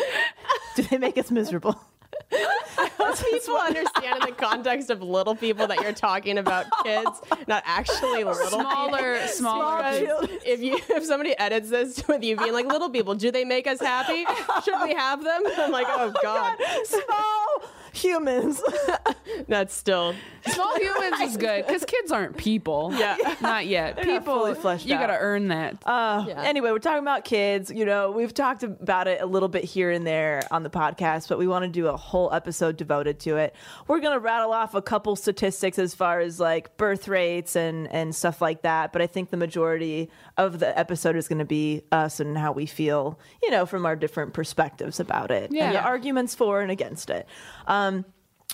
[0.75, 1.79] Do they make us miserable?
[2.29, 8.23] People understand in the context of little people that you're talking about kids, not actually
[8.23, 9.77] little Smaller, smaller.
[9.77, 10.39] Because children.
[10.45, 13.65] if you if somebody edits this with you being like little people, do they make
[13.67, 14.25] us happy?
[14.63, 15.41] Should we have them?
[15.57, 18.61] I'm like, oh god, Small humans.
[19.47, 20.15] that's still
[20.53, 22.93] Small humans is good because kids aren't people.
[22.93, 23.17] Yeah.
[23.41, 23.97] Not yet.
[23.97, 25.77] not people, fully fleshed you got to earn that.
[25.85, 26.41] Uh, Yeah.
[26.43, 27.71] Anyway, we're talking about kids.
[27.71, 31.27] You know, we've talked about it a little bit here and there on the podcast,
[31.27, 33.55] but we want to do a whole episode devoted to it.
[33.87, 37.91] We're going to rattle off a couple statistics as far as like birth rates and,
[37.91, 38.93] and stuff like that.
[38.93, 42.51] But I think the majority of the episode is going to be us and how
[42.51, 45.51] we feel, you know, from our different perspectives about it.
[45.51, 45.67] Yeah.
[45.67, 47.27] And the arguments for and against it.
[47.67, 47.86] Um,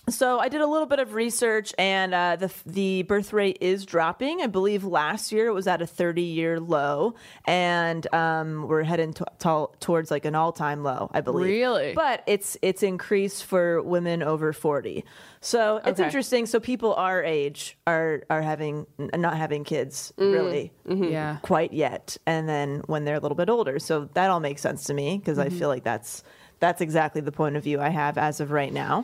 [0.10, 3.86] So I did a little bit of research, and uh, the the birth rate is
[3.86, 4.42] dropping.
[4.42, 7.16] I believe last year it was at a 30 year low,
[7.46, 11.10] and um, we're heading to, to, towards like an all time low.
[11.14, 11.46] I believe.
[11.46, 11.94] Really?
[11.94, 15.06] But it's it's increased for women over 40.
[15.40, 16.04] So it's Okay.
[16.04, 16.48] interesting.
[16.48, 21.38] So people our age are are having n- not having kids really Yeah.
[21.44, 23.80] quite yet, and then when they're a little bit older.
[23.80, 26.24] So that all makes sense to me because I feel like that's
[26.64, 29.04] that's exactly the point of view I have as of right now.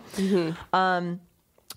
[0.71, 1.19] Um,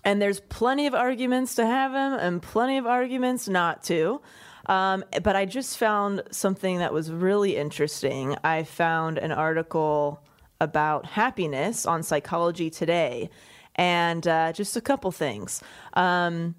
[0.05, 4.21] and there's plenty of arguments to have him and plenty of arguments not to.
[4.67, 8.37] Um, but I just found something that was really interesting.
[8.45, 10.23] I found an article
[10.61, 13.29] about happiness on Psychology Today,
[13.75, 15.61] and uh, just a couple things.
[15.95, 16.55] Um,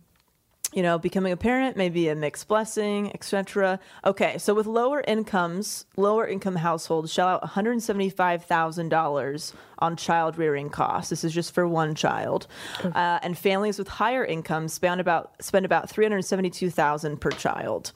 [0.72, 3.78] you know, becoming a parent may be a mixed blessing, etc.
[4.04, 11.10] Okay, so with lower incomes, lower income households shell out $175,000 on child rearing costs.
[11.10, 12.46] This is just for one child.
[12.82, 17.92] Uh, and families with higher incomes spend about spend about 372,000 per child.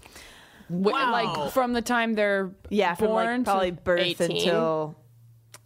[0.68, 4.30] Wh- Like from the time they're Yeah, from born like probably birth 18?
[4.36, 4.96] until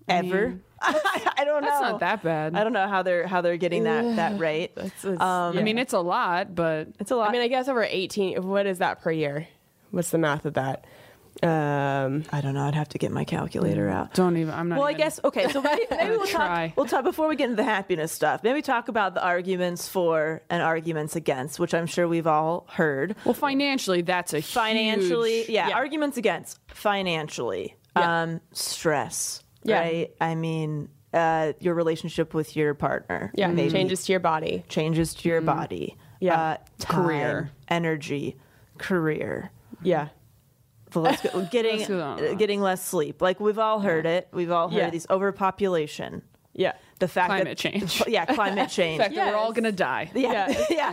[0.08, 0.58] ever.
[0.71, 0.71] I
[1.44, 1.68] don't know.
[1.68, 2.54] That's not that bad.
[2.54, 4.72] I don't know how they're how they're getting that that rate.
[5.04, 7.28] I mean, it's a lot, but It's a lot.
[7.28, 9.48] I mean, I guess over 18, what is that per year?
[9.90, 10.84] What's the math of that?
[11.42, 12.64] Um, I don't know.
[12.64, 14.12] I'd have to get my calculator out.
[14.14, 14.52] don't even.
[14.52, 14.78] I'm not.
[14.78, 15.48] Well, I guess okay.
[15.50, 16.68] So maybe, maybe we'll try.
[16.68, 16.76] talk.
[16.76, 18.42] We'll talk before we get into the happiness stuff.
[18.44, 23.16] Maybe talk about the arguments for and arguments against, which I'm sure we've all heard.
[23.24, 25.74] Well, financially, that's a Financially, huge- yeah, yeah.
[25.76, 28.22] Arguments against financially, Yeah.
[28.22, 29.42] um, stress.
[29.64, 29.80] Yeah.
[29.80, 30.14] Right.
[30.20, 33.30] I mean, uh, your relationship with your partner.
[33.34, 34.64] yeah, maybe changes to your body.
[34.68, 35.96] changes to your body.
[36.20, 36.40] Yeah.
[36.40, 37.50] Uh, time, Career.
[37.68, 38.36] energy,
[38.78, 39.50] career.
[39.82, 40.08] Yeah.
[40.94, 43.20] Let's go, getting uh, getting less sleep.
[43.22, 44.28] Like we've all heard it.
[44.32, 44.90] We've all heard Yeah.
[44.90, 46.22] these overpopulation.
[46.54, 46.72] Yeah.
[46.98, 48.02] The fact Climate that change.
[48.08, 49.00] Yeah, climate The change.
[49.00, 50.10] fact that we're all gonna die.
[50.14, 50.92] yeah, yeah.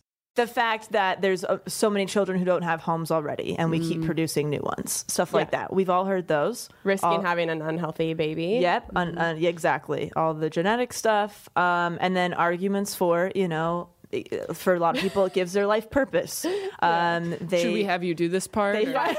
[0.35, 3.79] The fact that there's uh, so many children who don't have homes already, and we
[3.79, 5.73] keep producing new ones, stuff like that.
[5.73, 6.69] We've all heard those.
[6.85, 8.59] Risking All- having an unhealthy baby.
[8.61, 10.09] Yep, un, un, exactly.
[10.15, 13.89] All the genetic stuff, um, and then arguments for you know,
[14.53, 16.45] for a lot of people, it gives their life purpose.
[16.83, 18.73] Um, they, Should we have you do this part?
[18.73, 19.15] They, or- You sound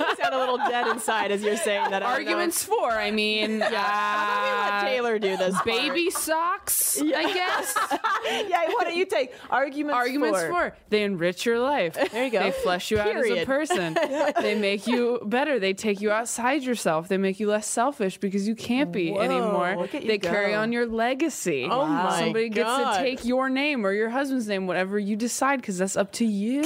[0.34, 2.02] a little dead inside as you're saying that.
[2.02, 2.90] Arguments for.
[2.90, 5.60] I mean, How about we let uh, Taylor do this.
[5.62, 7.00] baby socks.
[7.00, 7.74] I guess.
[8.48, 9.96] yeah, why don't you take arguments?
[9.96, 10.76] Arguments for.
[10.90, 11.94] They enrich your life.
[12.12, 12.40] There you go.
[12.40, 13.46] They flesh you out as a Period.
[13.46, 13.96] person.
[14.44, 15.58] They make you better.
[15.58, 17.08] They take you outside yourself.
[17.08, 19.84] They make you less selfish because you can't be anymore.
[19.84, 21.66] at you They carry on your legacy.
[21.70, 25.60] Oh my Somebody gets to take your name or your husband's name, whatever you decide,
[25.60, 26.62] because that's up to you,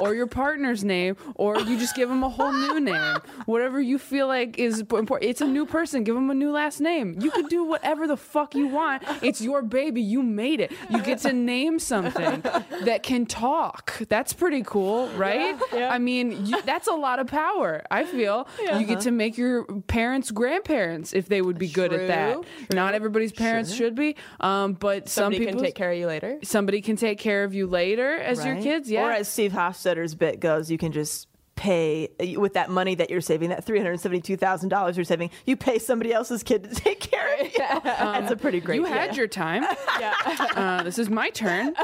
[0.00, 3.16] or your partner's name, or you just give them a whole new name.
[3.46, 5.30] Whatever you feel like is important.
[5.30, 6.04] It's a new person.
[6.04, 7.16] Give them a new last name.
[7.20, 9.02] You can do whatever the fuck you want.
[9.22, 10.02] It's your baby.
[10.02, 10.72] You made it.
[10.90, 12.40] You get to name something
[12.84, 13.98] that can talk.
[14.08, 15.56] That's pretty cool, right?
[15.72, 15.92] Yeah.
[15.92, 17.82] I mean, you, that's a lot of power.
[17.90, 18.78] I feel Yeah.
[18.78, 22.32] you get to make your parents grandparents if they would be good at that.
[22.34, 25.98] True, Not everybody's parents should be, um, but Somebody some can people take care of
[25.98, 26.38] you later.
[26.42, 28.90] somebody can take care of you later as your kids.
[28.90, 31.28] Yeah, Or as Steve Hofstetter's bit goes, you can just
[31.62, 35.04] pay uh, with that money that you're saving, that three hundred seventy-two thousand dollars you're
[35.04, 35.30] saving.
[35.46, 37.58] You pay somebody else's kid to take care of you.
[37.84, 38.76] That's a pretty great.
[38.76, 38.92] You deal.
[38.92, 39.62] had your time.
[40.00, 40.14] yeah.
[40.56, 41.74] Uh, this is my turn.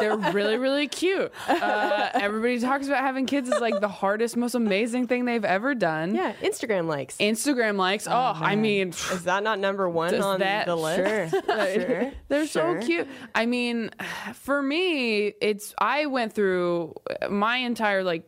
[0.00, 1.32] They're really, really cute.
[1.48, 5.74] Uh, everybody talks about having kids is like the hardest, most amazing thing they've ever
[5.74, 6.14] done.
[6.14, 7.16] Yeah, Instagram likes.
[7.18, 8.06] Instagram likes.
[8.06, 11.32] Oh, I mean, Is that not number one on that- the list?
[11.32, 11.42] sure.
[12.28, 12.80] They're Sure.
[12.80, 13.08] so cute.
[13.34, 13.90] I mean,
[14.34, 16.94] for me, it's I went through
[17.30, 18.21] my entire like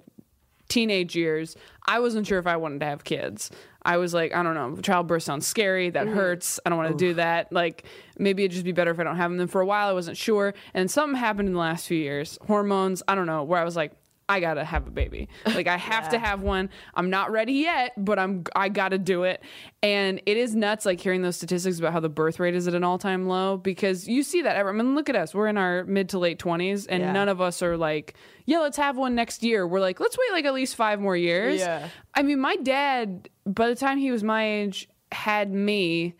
[0.68, 1.56] teenage years.
[1.86, 3.50] I wasn't sure if I wanted to have kids.
[3.84, 5.90] I was like, I don't know, childbirth sounds scary.
[5.90, 6.16] That mm-hmm.
[6.16, 6.58] hurts.
[6.64, 7.52] I don't want to do that.
[7.52, 7.84] Like,
[8.18, 9.36] maybe it'd just be better if I don't have them.
[9.36, 10.54] Then for a while, I wasn't sure.
[10.72, 13.76] And something happened in the last few years, hormones, I don't know, where I was
[13.76, 13.92] like,
[14.28, 15.28] I gotta have a baby.
[15.46, 16.70] Like I have to have one.
[16.94, 19.42] I'm not ready yet, but I'm I gotta do it.
[19.82, 22.74] And it is nuts, like hearing those statistics about how the birth rate is at
[22.74, 24.56] an all time low because you see that.
[24.56, 25.34] I mean, look at us.
[25.34, 27.12] We're in our mid to late 20s, and Yeah.
[27.12, 28.14] none of us are like,
[28.46, 29.66] yeah, let's have one next year.
[29.66, 31.60] We're like, let's wait like at least five more years.
[31.60, 31.88] Yeah.
[32.14, 36.14] I mean, my dad, by the time he was my age, had me,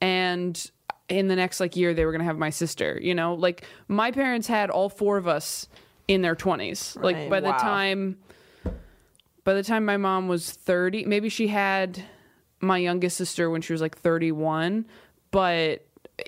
[0.00, 0.70] and
[1.08, 2.98] in the next like year they were gonna have my sister.
[3.02, 5.66] You know, like my parents had all four of us
[6.08, 6.96] in their twenties.
[7.00, 7.30] Like Right.
[7.30, 8.18] by the time,
[9.44, 12.02] by the time my mom was thirty, maybe she had
[12.60, 14.86] my youngest sister when she was like thirty-one,
[15.30, 15.84] but.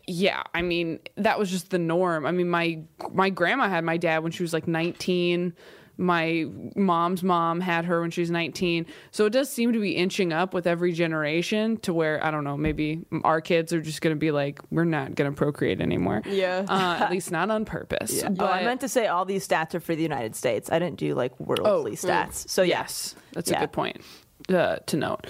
[0.07, 2.25] Yeah, I mean that was just the norm.
[2.25, 2.81] I mean my
[3.13, 5.53] my grandma had my dad when she was like 19
[5.99, 9.93] my mom's mom had her when she was 19 so it does seem to be
[9.93, 14.01] inching up with every generation to where i don't know maybe our kids are just
[14.01, 16.23] going to be like we're not going to procreate anymore.
[16.27, 16.65] Yeah.
[16.69, 18.23] uh, at least not on purpose.
[18.25, 20.71] Oh, I meant to say all these stats are for the United States.
[20.73, 22.49] I didn't do like worldly stats.
[22.49, 23.15] So yes.
[23.33, 23.59] That's Yeah.
[23.59, 24.01] a good point
[24.49, 25.27] uh, to note.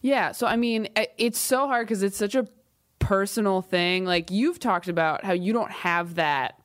[0.00, 0.88] Yeah so i mean
[1.18, 2.46] it's so hard because it's such a
[2.98, 4.04] personal thing.
[4.04, 6.58] Like you've talked about how you don't have that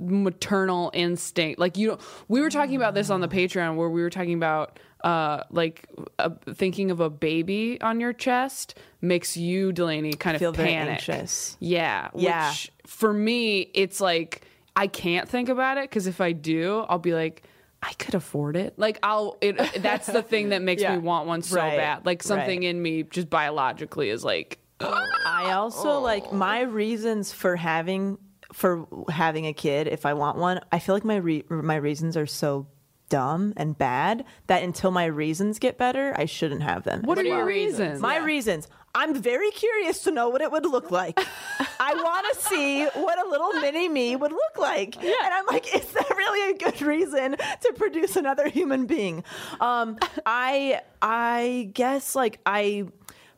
[0.00, 4.02] maternal instinct like you don't we were talking about this on the patreon where we
[4.02, 5.86] were talking about uh like
[6.18, 10.92] uh, thinking of a baby on your chest makes you Delanie kind of Feel panic
[11.08, 11.56] anxious.
[11.60, 12.50] yeah Yeah.
[12.50, 14.42] which for me it's like
[14.76, 17.42] i can't think about it because if i do i'll be like
[17.82, 18.74] I could afford it.
[18.78, 19.38] Like I'll.
[19.40, 20.96] It, that's the thing that makes Yeah.
[20.96, 21.78] me want one so Right.
[21.78, 22.04] bad.
[22.04, 22.68] Like something Right.
[22.68, 28.18] in me, just biologically, is like, I also like my reasons for having
[28.52, 30.60] for having a kid if I want one.
[30.72, 32.66] I feel like my re- my reasons are so
[33.08, 37.02] dumb and bad that until my reasons get better, I shouldn't have them.
[37.02, 38.00] what as are your reasons?
[38.00, 38.68] My reasons.
[38.94, 41.16] I'm very curious to know what it would look like.
[41.80, 44.96] I want to see what a little mini me would look like.
[45.00, 45.12] Yeah.
[45.24, 49.22] And I'm like, is that really a good reason to produce another human being?
[49.60, 49.96] Um,
[50.26, 52.86] I I guess like I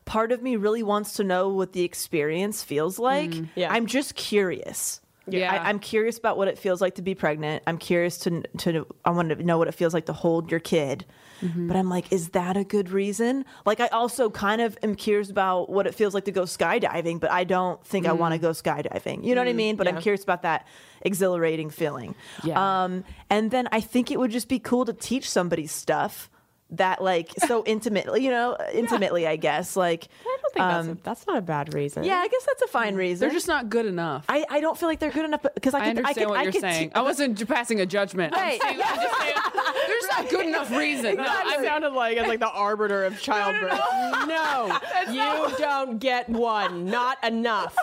[0.05, 3.33] part of me really wants to know what the experience feels like.
[3.55, 3.71] Yeah.
[3.71, 5.01] I'm just curious.
[5.27, 5.53] Yeah.
[5.53, 7.63] I, I'm curious about what it feels like to be pregnant.
[7.65, 10.59] I'm curious to to I want to know what it feels like to hold your
[10.59, 11.05] kid.
[11.41, 11.67] Mm-hmm.
[11.67, 13.43] But I'm like, is that a good reason?
[13.65, 17.19] Like, I also kind of am curious about what it feels like to go skydiving,
[17.19, 18.43] but I don't think I want to mm.
[18.43, 19.25] go skydiving.
[19.25, 19.75] You know what I mm, mean?
[19.75, 20.65] But I'm curious about that
[21.01, 22.15] exhilarating feeling.
[22.45, 22.83] Yeah.
[22.83, 26.29] Um, and then I think it would just be cool to teach somebody stuff
[26.71, 29.75] that, like, so intimately, you know, uh, intimately, I guess.
[29.75, 32.03] Like, I don't think that's, a, um, that's not a bad reason.
[32.03, 32.97] yeah, I guess that's a fine mm.
[32.97, 33.19] reason.
[33.27, 34.25] They're just not good enough.
[34.27, 36.29] I, I, I don't feel like they're good enough because I, could, understand I could,
[36.29, 36.89] what I you're saying.
[36.89, 38.33] te- I wasn't passing a judgment.
[38.35, 39.35] I'm saying- I'm just saying,
[39.87, 41.17] there's not good enough reason.
[41.17, 43.79] No, I sounded like as like the arbiter of childbirth.
[44.27, 46.85] No, you don't get one.
[46.85, 47.75] Not enough.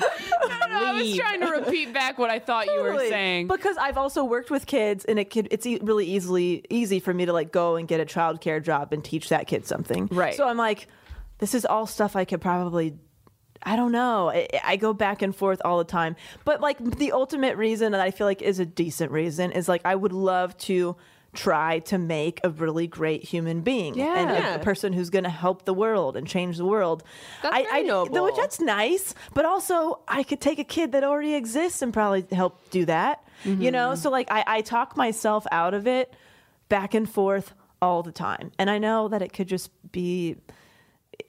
[0.00, 3.48] I was trying to repeat back what I thought you were saying.
[3.48, 7.12] because I've also worked with kids, and it could it's e- really easily easy for
[7.12, 10.08] me to like go and get a childcare job and teach that kid something.
[10.10, 10.34] Right.
[10.34, 10.88] So I'm like,
[11.38, 12.94] this is all stuff I could probably.
[13.64, 14.28] I don't know.
[14.30, 16.16] I, I go back and forth all the time.
[16.44, 19.82] But like the ultimate reason that I feel like is a decent reason is like
[19.84, 20.96] I would love to
[21.34, 24.54] try to make a really great human being and a- Yeah.
[24.56, 27.02] a, person who's going to help the world and change the world.
[27.42, 28.24] That's I, I, noble.
[28.24, 32.26] Which that's nice, but also I could take a kid that already exists and probably
[32.32, 33.24] help do that.
[33.44, 33.72] You Mm-hmm.
[33.72, 36.14] know, so like I, I talk myself out of it
[36.68, 40.36] back and forth all the time, and I know that it could just be.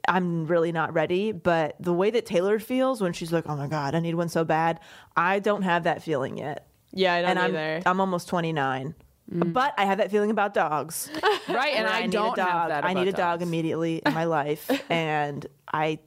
[0.07, 3.67] I'm really not ready, but the way that Taylor feels when she's like, "Oh my
[3.67, 4.79] god, I need one so bad,"
[5.15, 6.67] I don't have that feeling yet.
[6.91, 7.81] Yeah, I don't and I'm either.
[7.85, 8.93] I'm almost 29,
[9.27, 11.09] but I have that feeling about dogs.
[11.49, 12.49] right, and where I, need don't a dog.
[12.49, 12.85] have that.
[12.85, 15.99] I need a about dog immediately in my life, and I,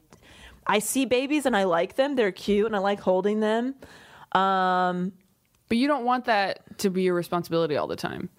[0.65, 2.15] I see babies and I like them.
[2.15, 3.75] They're cute and I like holding them.
[4.33, 5.13] Um,
[5.69, 8.29] But you don't want that to be your responsibility all the time.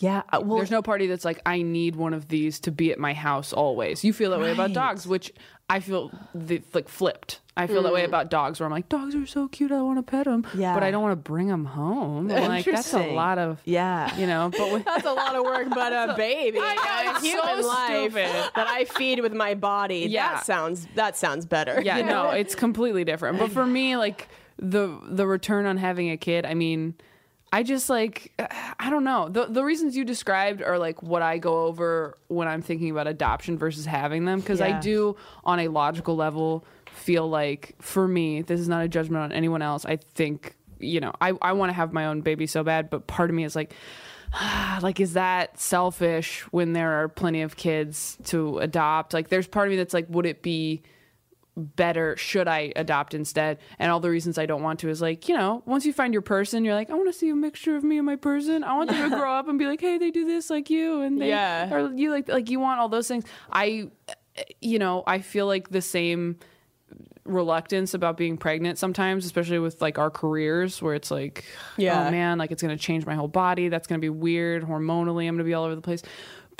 [0.00, 0.22] Yeah.
[0.32, 2.98] uh, Well, There's no party that's like, I need one of these to be at
[2.98, 4.02] my house always.
[4.04, 4.74] You feel that way about Right.
[4.74, 5.32] dogs, which
[5.68, 7.40] I feel the, like flipped.
[7.56, 9.98] I feel that way about dogs, where I'm like, dogs are so cute, I want
[9.98, 10.72] to pet them, Yeah.
[10.72, 12.28] but I don't want to bring them home.
[12.28, 14.16] Like that's a lot of, yeah.
[14.16, 14.50] you know.
[14.56, 16.74] But with, That's a lot of work, but a baby, I
[17.04, 18.50] know, it's human so life stupid.
[18.56, 20.06] that I feed with my body.
[20.08, 20.36] Yeah.
[20.36, 21.82] That sounds that sounds better.
[21.84, 23.38] yeah, no, it's completely different.
[23.38, 24.28] But for me, like
[24.58, 26.94] the the return on having a kid, I mean,
[27.52, 28.32] I just like
[28.78, 29.28] I don't know.
[29.28, 33.06] The the reasons you described are like what I go over when I'm thinking about
[33.06, 38.42] adoption versus having them because I do on a logical level feel like for me,
[38.42, 39.84] this is not a judgment on anyone else.
[39.84, 43.06] I think, you know, I I want to have my own baby so bad, but
[43.06, 43.74] part of me is like
[44.82, 49.14] like is that selfish when there are plenty of kids to adopt?
[49.14, 50.82] Like there's part of me that's like would it be
[51.56, 53.58] better should I adopt instead?
[53.78, 56.12] And all the reasons I don't want to is like, you know, once you find
[56.14, 58.64] your person, you're like, I want to see a mixture of me and my person.
[58.64, 61.02] I want them to grow up and be like, hey, they do this like you,
[61.02, 61.72] and they, Yeah.
[61.74, 63.24] or you like like you want all those things.
[63.52, 63.88] I,
[64.60, 66.38] you know, I feel like the same
[67.24, 72.08] reluctance about being pregnant sometimes, especially with like our careers, where it's like, oh Yeah.
[72.08, 73.68] oh man, like it's gonna change my whole body.
[73.68, 75.28] That's gonna be weird hormonally.
[75.28, 76.02] I'm gonna be all over the place.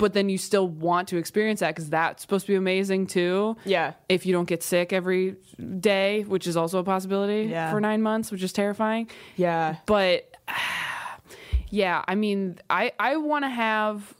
[0.01, 3.55] But then you still want to experience that because that's supposed to be amazing too.
[3.63, 3.93] Yeah.
[4.09, 5.35] If you don't get sick every
[5.79, 7.71] day, which is also a possibility Yeah.
[7.71, 9.09] for nine months, which is terrifying.
[9.37, 9.75] Yeah.
[9.85, 10.29] But
[11.69, 14.13] yeah, I mean, I I want to have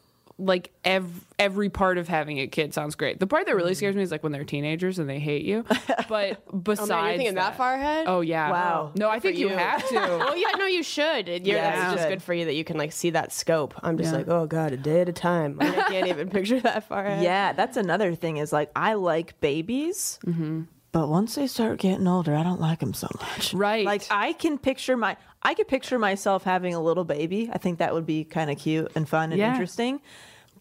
[0.43, 3.19] like ev- every part of having a kid sounds great.
[3.19, 5.63] The part that really scares me is like when they're teenagers and they hate you.
[6.09, 8.05] But besides, Oh, man, you're thinking that, far ahead?
[8.07, 8.49] Oh yeah.
[8.51, 8.91] Wow.
[8.95, 9.49] No, I think you.
[9.49, 9.95] have to.
[10.29, 11.27] oh yeah, no, you should.
[11.27, 12.09] You're, Yeah, that's just should.
[12.09, 13.73] good for you that you can like see that scope.
[13.81, 14.17] I'm just Yeah.
[14.17, 15.57] like, oh god, a day at a time.
[15.61, 17.23] I can't even picture that far ahead.
[17.23, 20.63] Yeah, that's another thing is like I like babies, Mm-hmm.
[20.91, 23.53] but once they start getting older, I don't like them so much.
[23.53, 23.85] Right.
[23.85, 27.49] Like I can picture my I could picture myself having a little baby.
[27.51, 29.51] I think that would be kind of cute and fun and Yeah.
[29.51, 30.01] interesting.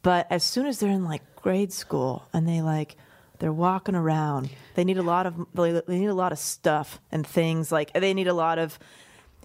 [0.03, 2.97] But as soon as they're in like grade school and they like
[3.39, 7.27] they're walking around, they need a lot of they need a lot of stuff and
[7.27, 8.79] things like they need a lot of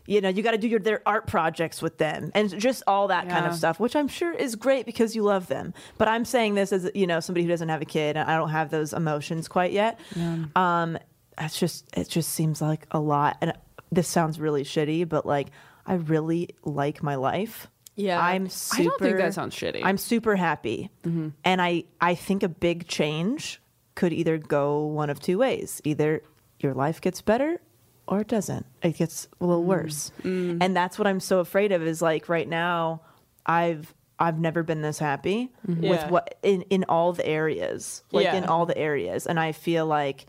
[0.07, 3.07] you know, you got to do your their art projects with them and just all
[3.07, 5.73] that kind of stuff, which I'm sure is great because you love them.
[5.97, 8.37] But I'm saying this as you know somebody who doesn't have a kid, and I
[8.37, 9.99] don't have those emotions quite yet.
[10.15, 10.45] yeah.
[10.55, 10.97] Um,
[11.39, 13.53] it's just it just seems like a lot, and
[13.91, 15.47] this sounds really shitty, but like
[15.85, 17.67] I really like my life.
[17.95, 18.19] Yeah.
[18.19, 18.83] I'm I super.
[18.83, 19.81] don't think that sounds shitty.
[19.83, 21.29] I'm super happy, mm-hmm.
[21.43, 23.61] and I I think a big change
[23.95, 26.21] could either go one of two ways: either
[26.59, 27.59] your life gets better
[28.07, 28.65] or it doesn't.
[28.81, 29.67] It gets a little mm.
[29.67, 30.57] worse, mm.
[30.61, 31.81] and that's what I'm so afraid of.
[31.81, 33.01] Is like right now,
[33.45, 35.87] I've I've never been this happy mm-hmm.
[35.87, 36.09] with Yeah.
[36.09, 40.25] what in in all the areas, like in all the areas, and I feel like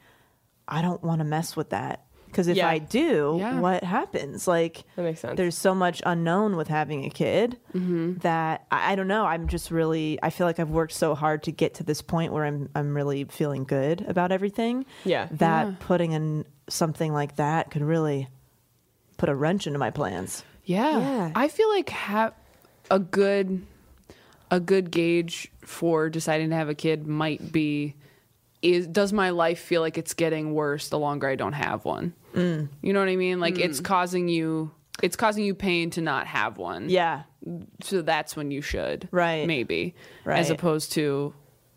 [0.68, 2.04] I don't want to mess with that.
[2.36, 2.68] Because if Yeah.
[2.68, 3.60] I do, Yeah.
[3.60, 4.46] what happens?
[4.46, 5.38] Like, That makes sense.
[5.38, 8.18] there's so much unknown with having a kid Mm-hmm.
[8.18, 9.24] that I, I don't know.
[9.24, 10.18] I'm just really.
[10.22, 12.68] I feel like I've worked so hard to get to this point where I'm.
[12.74, 14.84] I'm really feeling good about everything.
[15.04, 15.28] Yeah.
[15.30, 18.28] That putting in something like that could really
[19.16, 20.44] put a wrench into my plans.
[20.66, 20.98] Yeah.
[20.98, 21.30] Yeah.
[21.34, 22.34] I feel like have
[22.90, 23.64] a good
[24.50, 27.94] a good gauge for deciding to have a kid might be
[28.62, 32.14] is does my life feel like it's getting worse the longer I don't have one?
[32.36, 32.68] Mm.
[32.82, 33.40] You know what I mean?
[33.40, 34.70] Like it's causing you
[35.02, 36.88] it's causing you pain to not have one.
[36.88, 37.22] Yeah.
[37.82, 39.08] So that's when you should.
[39.10, 39.46] Right.
[39.46, 39.94] Maybe.
[40.24, 40.38] Right.
[40.38, 41.34] As opposed to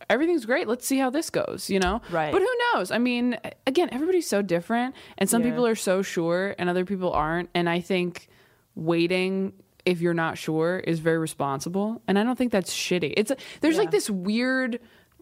[0.10, 0.68] everything's great.
[0.68, 2.02] Let's see how this goes, you know?
[2.10, 2.32] Right.
[2.32, 2.92] But who knows?
[2.92, 3.38] I mean,
[3.68, 5.50] again, everybody's so different and some Yeah.
[5.50, 7.50] people are so sure and other people aren't.
[7.54, 8.28] And I think
[8.76, 9.54] waiting
[9.86, 12.02] if you're not sure is very responsible.
[12.08, 13.14] And I don't think that's shitty.
[13.18, 13.32] It's
[13.62, 14.80] there's like this weird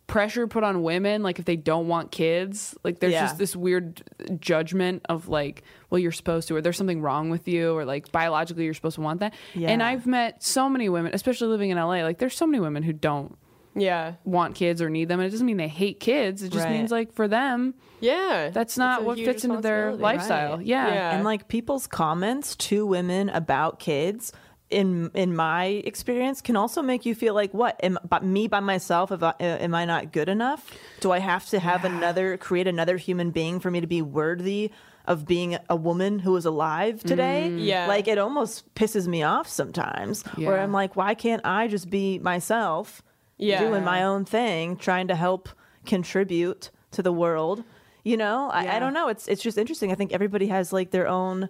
[0.07, 3.25] pressure put on women like if they don't want kids like there's Yeah.
[3.25, 4.01] just this weird
[4.39, 8.09] judgment of like well you're supposed to or there's something wrong with you or like
[8.11, 11.77] biologically you're supposed to want that and i've met so many women especially living in
[11.77, 13.37] la like there's so many women who don't
[13.75, 14.13] Yeah.
[14.23, 16.71] want kids or need them and it doesn't mean they hate kids it just Right.
[16.77, 18.49] means like for them Yeah.
[18.53, 20.65] that's not what fits into their lifestyle Right.
[20.65, 21.15] yeah Yeah.
[21.15, 24.31] And like people's comments to women about kids
[24.69, 28.59] in in my experience can also make you feel like what am but me by
[28.59, 30.71] myself if I, uh, am I not good enough?
[30.99, 34.71] Do I have to have another create another human being for me to be worthy
[35.05, 37.49] of being a woman who is alive today?
[37.49, 37.87] Yeah.
[37.87, 42.19] Like it almost pisses me off sometimes where I'm like why can't I just be
[42.19, 43.01] myself?
[43.37, 43.59] Yeah.
[43.59, 45.47] Doing my own thing, trying to help
[45.85, 47.63] contribute to the world.
[48.03, 49.09] You know, I, I don't know.
[49.09, 49.91] It's it's just interesting.
[49.91, 51.49] I think everybody has like their own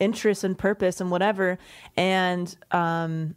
[0.00, 1.58] interests and purpose and whatever.
[1.96, 3.34] And um,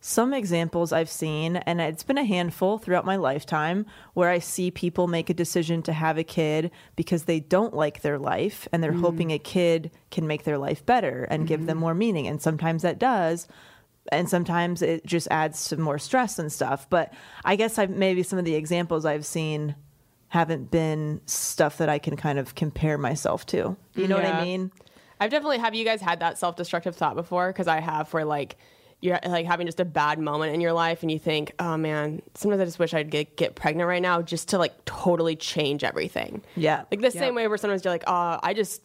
[0.00, 3.84] some examples I've seen, and it's been a handful throughout my lifetime,
[4.14, 8.02] where I see people make a decision to have a kid because they don't like
[8.02, 11.78] their life and they're hoping a kid can make their life better and give them
[11.78, 12.26] more meaning.
[12.28, 13.48] And sometimes that does.
[14.10, 16.88] and sometimes it just adds to more stress and stuff.
[16.88, 17.12] But
[17.44, 19.74] I guess I've maybe some of the examples I've seen
[20.28, 23.76] haven't been stuff that I can kind of compare myself to.
[23.94, 24.72] You know what I mean?
[25.20, 27.48] I've definitely have you guys had that self-destructive thought before?
[27.48, 28.56] Because I have, where like
[29.00, 32.22] you're like having just a bad moment in your life, and you think, oh man,
[32.34, 35.84] sometimes I just wish I'd get get pregnant right now, just to like totally change
[35.84, 36.42] everything.
[36.56, 36.84] Yeah.
[36.90, 38.82] like the same way where sometimes you're like, oh, I just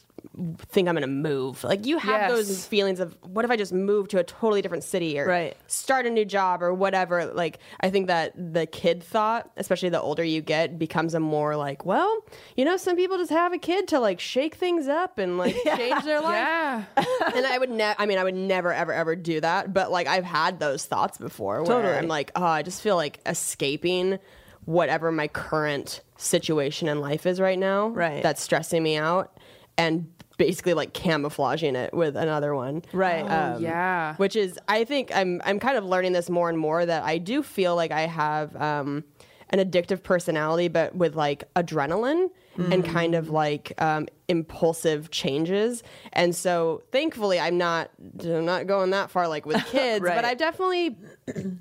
[0.70, 1.64] think I'm gonna move.
[1.64, 2.32] Like you have Yes.
[2.32, 5.56] those feelings of what if I just move to a totally different city or Right.
[5.68, 7.26] start a new job or whatever.
[7.26, 11.56] Like I think that the kid thought, especially the older you get, becomes a more
[11.56, 12.26] like, well,
[12.58, 15.56] you know, some people just have a kid to like shake things up and like
[15.76, 16.84] change their life Yeah.
[17.36, 17.96] and I would never.
[18.02, 19.74] I mean, I would never, ever, ever do that.
[19.74, 21.94] But like, I've had those thoughts before, where Totally.
[21.96, 24.20] I'm like, oh, I just feel like escaping
[24.66, 27.90] whatever my current situation in life is right now.
[27.90, 28.24] Right.
[28.24, 29.38] That's stressing me out,
[29.78, 32.84] and basically like camouflaging it with another one.
[32.92, 33.22] Right.
[33.22, 34.16] Um, yeah.
[34.16, 37.18] Which is, I think, I'm I'm kind of learning this more and more that I
[37.18, 39.04] do feel like I have um,
[39.50, 45.82] an addictive personality, but with like adrenaline and kind of like um, impulsive changes.
[46.12, 47.90] And so, thankfully, I'm not
[48.24, 50.16] I'm not going that far like with kids, Right.
[50.16, 50.96] but I've definitely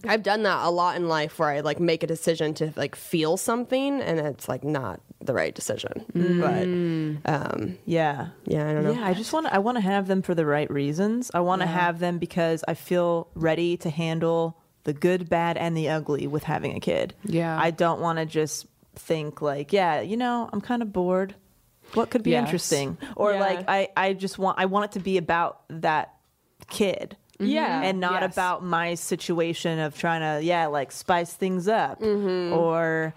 [0.07, 2.95] I've done that a lot in life where I like make a decision to like
[2.97, 6.05] feel something, and it's like not the right decision.
[6.15, 6.65] But
[7.33, 8.29] um, Yeah.
[8.45, 8.93] yeah, I don't know.
[8.93, 11.31] Yeah, I just want I want to have them for the right reasons.
[11.33, 15.77] I want to have them because I feel ready to handle the good, bad and
[15.77, 17.15] the ugly with having a kid.
[17.25, 17.57] Yeah.
[17.57, 21.35] I don't want to just think like, yeah, you know, I'm kind of bored.
[21.95, 22.45] What could be Yes.
[22.45, 22.99] interesting?
[23.17, 23.41] Or Yeah.
[23.41, 26.15] like I I just want I want it to be about that
[26.71, 27.17] kid.
[27.39, 27.51] Mm-hmm.
[27.51, 28.33] Yeah, And not yes.
[28.33, 32.53] about my situation of trying to yeah, like spice things up mm-hmm.
[32.55, 33.15] or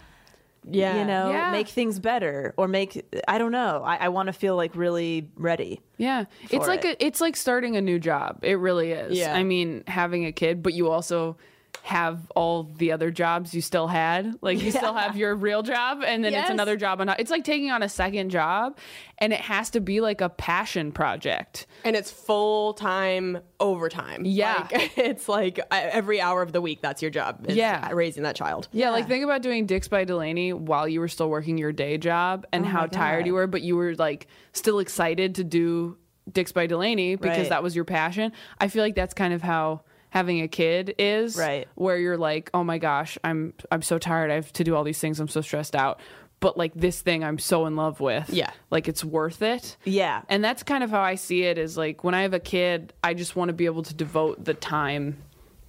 [0.67, 0.97] Yeah.
[0.99, 1.51] you know, Yeah.
[1.51, 3.83] make things better or make I don't know.
[3.85, 5.81] I, I want to feel like really ready.
[5.97, 6.97] Yeah, it's like it.
[7.01, 8.39] a, it's like starting a new job.
[8.41, 9.17] It really is.
[9.17, 9.35] Yeah.
[9.35, 11.37] I mean, having a kid, but you also
[11.83, 14.33] have all the other jobs you still had.
[14.41, 16.45] Like you still have your real job, and then Yes.
[16.45, 16.99] it's another job.
[17.01, 18.77] On it's like taking on a second job,
[19.19, 21.67] and it has to be like a passion project.
[21.83, 24.23] and it's full time overtime.
[24.25, 24.67] Yeah.
[24.71, 27.45] Like, it's like uh, every hour of the week that's your job.
[27.47, 27.91] is Yeah.
[27.91, 28.67] raising that child.
[28.71, 31.97] Yeah, like think about doing Dicks by Delanie while you were still working your day
[31.99, 35.97] job and how tired you were, but you were like still excited to do
[36.31, 37.49] Dicks by Delanie because Right.
[37.49, 38.31] that was your passion.
[38.59, 39.81] I feel like that's kind of how
[40.15, 41.35] having a kid is.
[41.35, 41.67] Right.
[41.75, 44.31] Where you're like, oh my gosh, I'm I'm so tired.
[44.31, 45.19] I have to do all these things.
[45.19, 45.99] I'm so stressed out.
[46.39, 48.29] But like this thing I'm so in love with.
[48.29, 48.51] Yeah.
[48.71, 49.75] Like it's worth it.
[49.83, 50.21] Yeah.
[50.29, 52.93] And that's kind of how I see it is like when I have a kid,
[53.03, 55.21] I just want to be able to devote the time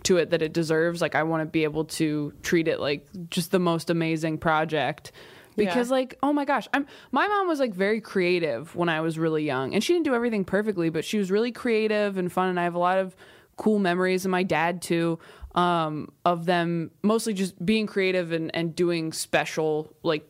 [0.05, 1.01] to it that it deserves.
[1.03, 5.11] Like I want to be able to treat it like just the most amazing project.
[5.57, 5.95] Because Yeah.
[5.97, 9.45] like, oh my gosh, I'm my mom was like very creative when I was really
[9.45, 9.75] young.
[9.75, 12.65] And she didn't do everything perfectly, but she was really creative and fun and I
[12.65, 13.17] have a lot of
[13.57, 15.19] cool memories and my dad too
[15.55, 20.27] um of them mostly just being creative and and doing special like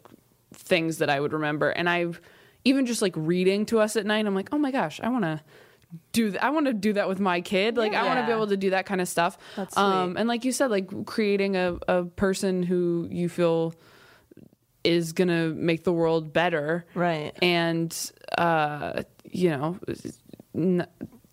[0.55, 1.71] things that I would remember.
[1.71, 2.21] And I've
[2.65, 5.25] even just like reading to us at night, I'm like, oh my gosh, I want
[5.25, 5.41] to
[6.13, 6.43] do that.
[6.43, 7.77] I want to do that with my kid.
[7.77, 9.37] Like, I want to be able to do that kind of stuff.
[9.57, 10.21] That's Um, sweet.
[10.21, 13.75] and like you said, like creating a, a person who you feel
[14.83, 16.87] is going to make the world better.
[16.95, 17.33] Right.
[17.43, 17.95] And,
[18.39, 19.79] uh, you know,
[20.55, 20.87] n-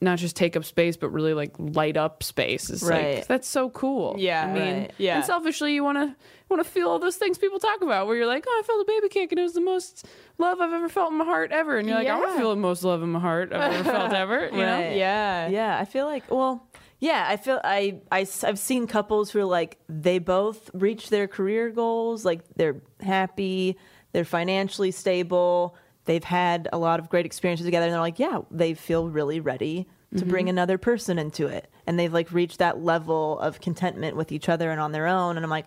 [0.03, 2.69] not just take up space, but really like light up space.
[2.69, 3.15] Is Right.
[3.17, 4.15] like, that's so cool.
[4.17, 4.43] Yeah.
[4.45, 4.93] I mean, Right.
[4.97, 5.15] Yeah.
[5.17, 6.15] and selfishly, you want to
[6.49, 8.81] want to feel all those things people talk about, where you're like, oh, I felt
[8.81, 10.05] a baby kick, and it was the most
[10.37, 12.49] love I've ever felt in my heart ever, and you're like, I want to feel
[12.51, 14.45] the most love in my heart I've ever felt ever.
[14.51, 14.79] You know?
[14.79, 15.47] Yeah.
[15.47, 16.67] Yeah, I feel like well,
[16.99, 21.09] yeah, I feel I, I, I have seen couples who are like they both reach
[21.09, 23.77] their career goals, like they're happy,
[24.11, 25.75] they're financially stable,
[26.05, 29.39] they've had a lot of great experiences together, and they're like, yeah, they feel really
[29.39, 30.29] ready to mm-hmm.
[30.29, 34.49] bring another person into it, and they've like reached that level of contentment with each
[34.49, 35.65] other and on their own, and I'm like,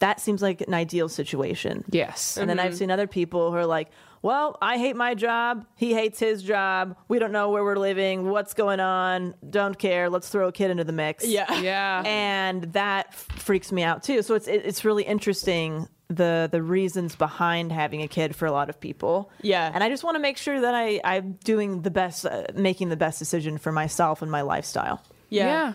[0.00, 1.84] that seems like an ideal situation.
[1.90, 2.36] Yes.
[2.36, 2.78] And then I've mm-hmm.
[2.78, 3.90] seen other people who are like,
[4.22, 5.66] well, I hate my job.
[5.76, 6.96] He hates his job.
[7.08, 8.28] We don't know where we're living.
[8.28, 9.34] What's going on?
[9.48, 10.10] Don't care.
[10.10, 11.26] Let's throw a kid into the mix.
[11.26, 11.60] Yeah.
[11.60, 12.02] Yeah.
[12.04, 14.22] And that f- freaks me out too.
[14.22, 18.70] So it's it's really interesting the the reasons behind having a kid for a lot
[18.70, 19.30] of people.
[19.42, 19.70] Yeah.
[19.72, 22.88] And I just want to make sure that I I'm doing the best, uh, making
[22.88, 25.02] the best decision for myself and my lifestyle.
[25.28, 25.46] Yeah.
[25.46, 25.72] Yeah.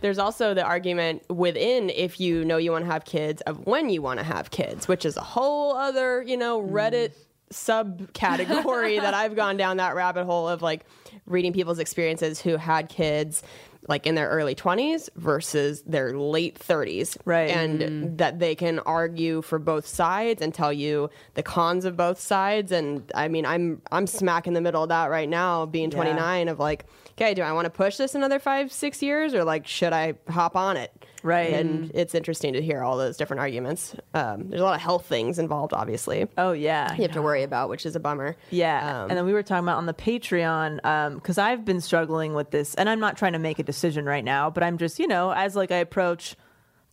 [0.00, 3.88] There's also the argument within if you know you want to have kids of when
[3.88, 7.12] you want to have kids, which is a whole other, you know, Reddit
[7.52, 10.84] subcategory that I've gone down that rabbit hole of like
[11.26, 13.42] reading people's experiences who had kids.
[13.88, 17.16] Like in their early 20s versus their late 30s.
[17.24, 17.50] Right.
[17.50, 18.16] And mm-hmm.
[18.16, 22.72] that they can argue for both sides and tell you the cons of both sides.
[22.72, 26.48] And I mean, I'm I'm smack in the middle of that right now, being 29,
[26.48, 26.86] of like,
[27.18, 30.14] okay, do I want to push this another five, six years or like, should I
[30.28, 30.92] hop on it?
[31.22, 31.54] Right.
[31.54, 33.96] And it's interesting to hear all those different arguments.
[34.14, 36.28] Um, there's a lot of health things involved, obviously.
[36.36, 38.36] Oh yeah, You have to worry about, which is a bummer.
[38.50, 42.34] Yeah, Um, and then we were talking about on the Patreon because I've been struggling
[42.34, 44.98] with this, and I'm not trying to make a decision right now, but I'm just
[44.98, 46.36] you know as like I approach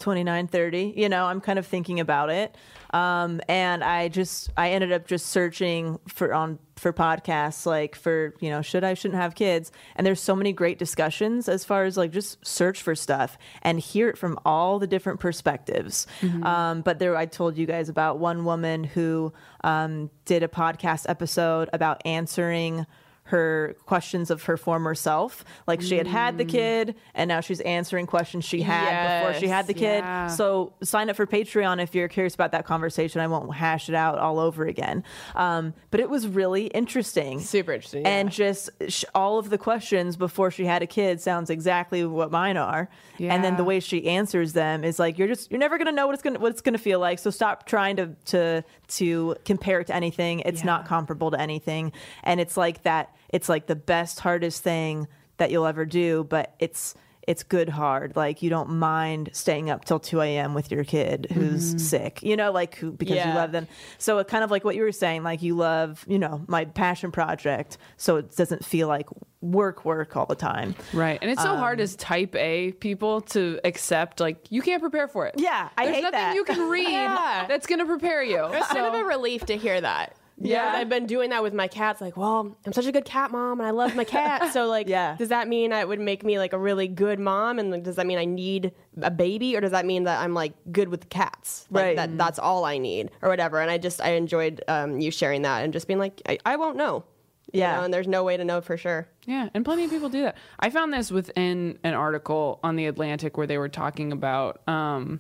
[0.03, 2.55] 29, 30, you know, I'm kind of thinking about it,
[2.93, 8.33] um, and I just I ended up just searching for on for podcasts like for
[8.39, 11.85] you know should I shouldn't have kids, and there's so many great discussions as far
[11.85, 16.05] as like just search for stuff and hear it from all the different perspectives.
[16.43, 19.31] Um, but there, I told you guys about one woman who
[19.63, 22.85] um, did a podcast episode about answering
[23.27, 25.45] her questions of her former self.
[25.65, 29.47] Like she had had the kid and now she's answering questions she had before she
[29.47, 29.99] had the kid.
[30.03, 30.27] yeah.
[30.27, 33.21] So sign up for Patreon if you're curious about that conversation.
[33.21, 35.03] I won't hash it out all over again.
[35.35, 37.39] Um, but it was really interesting.
[37.39, 38.05] Super interesting.
[38.05, 42.29] And just sh- all of the questions before she had a kid sounds exactly what
[42.29, 42.89] mine are.
[43.19, 46.07] And then the way she answers them is like you're just you're never gonna know
[46.07, 47.19] what it's gonna what it's gonna feel like.
[47.19, 50.41] So stop trying to to to compare it to anything.
[50.41, 51.93] It's not comparable to anything.
[52.23, 53.12] And it's like that.
[53.33, 58.17] It's like the best hardest thing that you'll ever do, but it's it's good hard.
[58.17, 60.53] Like you don't mind staying up till two a.m.
[60.53, 62.21] with your kid who's sick.
[62.21, 63.67] You know, like who because you love them.
[63.97, 65.23] So it kind of like what you were saying.
[65.23, 69.07] Like you love you know my passion project, so it doesn't feel like
[69.39, 70.75] work work all the time.
[70.93, 71.17] Right.
[71.21, 75.07] And it's so hard Um, as type A people to accept, like, you can't prepare
[75.09, 75.35] for it.
[75.37, 76.35] Yeah, I There's hate nothing that.
[76.35, 77.45] you can read Yeah.
[77.49, 78.41] that's going to prepare you.
[78.51, 80.15] It's kind of a relief to hear that.
[80.37, 80.73] Yeah.
[80.75, 82.01] I've been doing that with my cats.
[82.01, 84.51] Like, well, I'm such a good cat mom, and I love my cat.
[84.51, 85.15] So, like, Yeah.
[85.17, 87.59] does that mean it would make me like a really good mom?
[87.59, 88.71] And like, does that mean I need
[89.01, 91.67] a baby, or does that mean that I'm like good with cats?
[91.69, 91.95] Like, Right.
[91.95, 93.61] That that's all I need, or whatever.
[93.61, 96.55] And I just I enjoyed um, you sharing that and just being like, I, I
[96.55, 97.03] won't know.
[97.51, 97.75] You Yeah.
[97.77, 99.07] know, and there's no way to know for sure.
[99.27, 100.35] Yeah, and plenty of people do that.
[100.59, 105.19] I found this within an article on the Atlantic where they were talking about, um,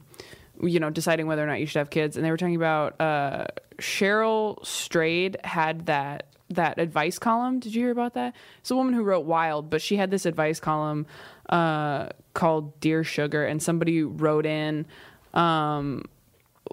[0.61, 2.99] you know, deciding whether or not you should have kids, and they were talking about
[2.99, 3.45] uh,
[3.77, 7.59] Cheryl Strayed had that that advice column.
[7.59, 8.35] Did you hear about that?
[8.59, 11.05] It's a woman who wrote Wild, but she had this advice column
[11.49, 14.85] uh, called Dear Sugar, and somebody wrote in.
[15.33, 16.05] Um,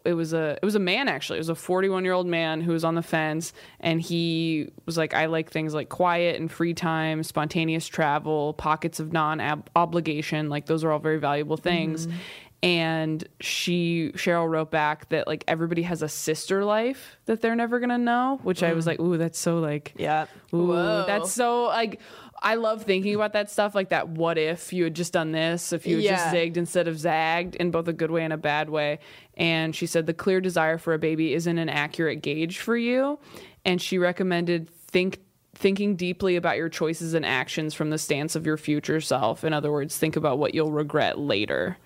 [0.04, 1.38] it was a it was a man actually.
[1.38, 4.96] It was a 41 year old man who was on the fence, and he was
[4.96, 10.48] like, "I like things like quiet and free time, spontaneous travel, pockets of non obligation.
[10.48, 12.06] Like those are all very valuable things."
[12.62, 17.80] And she Cheryl wrote back that like everybody has a sister life that they're never
[17.80, 18.88] gonna know, which I was mm.
[18.88, 20.26] like, "Ooh, that's so like Yeah.
[20.52, 20.72] Ooh,
[21.06, 22.00] that's so like
[22.42, 25.72] I love thinking about that stuff like that what if you had just done this
[25.72, 26.34] if you had just Yeah.
[26.34, 28.98] zigged instead of zagged in both a good way and a bad way
[29.36, 33.18] and she said the clear desire for a baby isn't an accurate gauge for you
[33.64, 35.20] and she recommended think
[35.60, 39.52] thinking deeply about your choices and actions from the stance of your future self in
[39.52, 41.76] other words think about what you'll regret later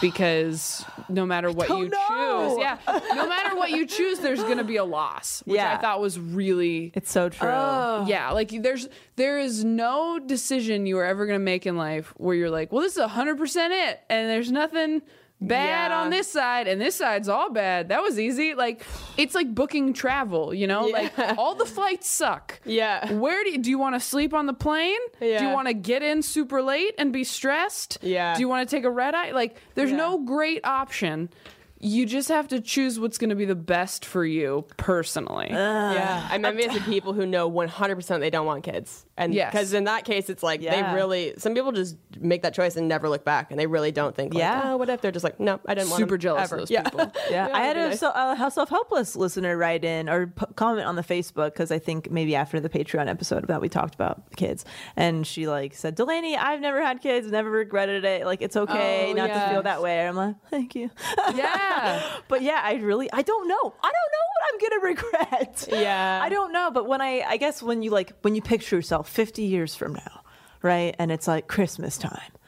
[0.00, 2.48] because no matter what you know.
[2.50, 2.78] choose yeah
[3.14, 5.74] no matter what you choose there's going to be a loss which Yeah.
[5.74, 7.48] i thought was really It's so true.
[7.48, 12.34] yeah, like there's there is no decision you are ever gonna make in life where
[12.36, 15.00] you're like, well, this is hundred percent it, and there's nothing
[15.40, 16.00] bad Yeah.
[16.00, 17.88] on this side, and this side's all bad.
[17.90, 18.54] That was easy.
[18.54, 18.82] Like
[19.16, 22.60] it's like booking travel, you know, like all the flights suck.
[22.64, 23.12] Yeah.
[23.12, 24.98] Where do you, do you want to sleep on the plane?
[25.20, 25.38] yeah.
[25.38, 27.98] Do you want to get in super late and be stressed?
[28.02, 28.34] Yeah.
[28.34, 29.32] Do you want to take a red eye?
[29.32, 29.96] Like there's Yeah.
[29.96, 31.30] no great option.
[31.78, 35.48] You just have to choose what's going to be the best for you personally.
[35.50, 39.05] yeah, I'm envious of people who know 100% they don't want kids.
[39.18, 39.50] And Yes.
[39.50, 40.88] because in that case, it's like Yeah.
[40.90, 43.90] they really, some people just make that choice and never look back, and they really
[43.92, 44.60] don't think, like, Yeah.
[44.72, 46.56] oh, what if they're just like, no, I didn't want Super jealous ever.
[46.56, 46.82] of those yeah.
[46.82, 47.10] people.
[47.30, 48.00] Yeah, I had a, nice.
[48.00, 51.78] so, a self helpless listener write in or p- comment on the Facebook because I
[51.78, 54.64] think maybe after the Patreon episode that we talked about kids,
[54.96, 58.26] and she like said, Delanie, I've never had kids, never regretted it.
[58.26, 60.06] Like it's okay Oh, not to feel that way.
[60.06, 60.90] I'm like, thank you.
[61.34, 62.02] Yeah.
[62.28, 63.74] but yeah, I really, I don't know.
[63.82, 65.68] I don't know what I'm gonna regret.
[65.72, 66.20] Yeah.
[66.22, 66.70] I don't know.
[66.70, 69.94] But when I, I guess when you like when you picture yourself 50 years from
[69.94, 70.22] now,
[70.62, 72.38] right, and it's like Christmas time, oh,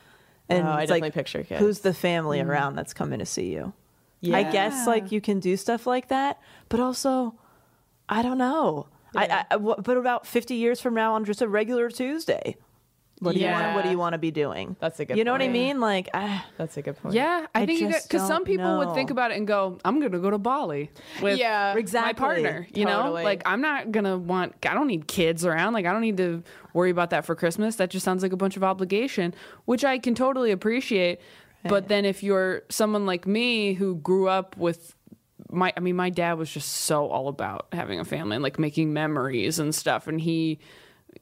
[0.49, 1.61] and Oh, I it's definitely like, picture kids.
[1.61, 2.51] who's the family mm-hmm.
[2.51, 3.73] around that's coming to see you?
[4.33, 7.35] I guess like you can do stuff like that, but also,
[8.09, 8.89] I don't know.
[9.15, 12.57] I, I, I- what- but about 50 years from now on just a regular Tuesday,
[13.21, 13.63] What do you Yeah.
[13.65, 13.75] want?
[13.77, 14.77] What do you want to be doing?
[14.81, 15.19] That's a good point.
[15.19, 15.53] You know what I point.
[15.55, 15.81] mean?
[15.81, 17.15] Like, ah, That's a good point.
[17.15, 19.47] Yeah, I, I think you just because some don't people would think about it and
[19.47, 20.91] go, "I'm gonna go to Bali
[21.21, 22.15] with Yeah, my exactly.
[22.15, 23.25] partner." You know, Totally.
[23.25, 24.55] like I'm not gonna want.
[24.65, 25.73] I don't need kids around.
[25.73, 26.43] Like I don't need to
[26.75, 27.77] worry about that for Christmas.
[27.77, 31.21] That just sounds like a bunch of obligation, which I can totally appreciate.
[31.65, 34.95] But then if you're someone like me who grew up with
[35.51, 38.59] my I mean my dad was just so all about having a family and like
[38.59, 40.59] making memories and stuff and he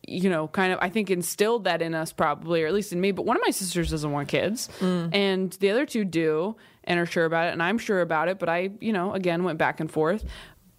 [0.07, 3.01] you know kind of I think instilled that in us probably or at least in
[3.01, 4.69] me but one of my sisters doesn't want kids.
[4.81, 5.15] Mm.
[5.15, 8.39] And the other two do and are sure about it and I'm sure about it
[8.39, 10.25] but I you know again went back and forth.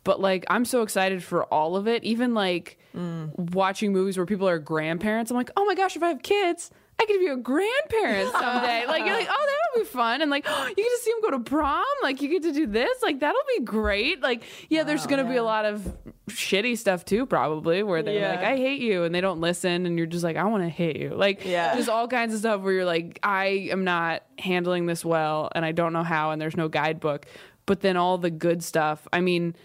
[0.04, 2.04] But like I'm so excited for all of it.
[2.04, 3.38] Even like mm.
[3.38, 6.72] watching movies where people are grandparents I'm like oh my gosh if I have kids
[7.00, 8.86] I could be a grandparent someday.
[8.88, 9.46] like you're like, oh,
[9.76, 11.84] that'll be fun, and like you get to see them go to prom.
[12.02, 13.02] Like you get to do this.
[13.04, 14.22] Like that'll be great.
[14.22, 15.96] Like yeah, there's gonna be a lot of
[16.30, 18.32] shitty stuff too, probably where they're Yeah.
[18.32, 20.70] like, I hate you, and they don't listen, and you're just like, I want to
[20.70, 21.10] hate you.
[21.16, 21.76] Like Yeah.
[21.76, 25.64] just all kinds of stuff where you're like, I am not handling this well, and
[25.64, 27.26] I don't know how, and there's no guidebook.
[27.68, 29.08] But then all the good stuff.
[29.14, 29.56] I mean.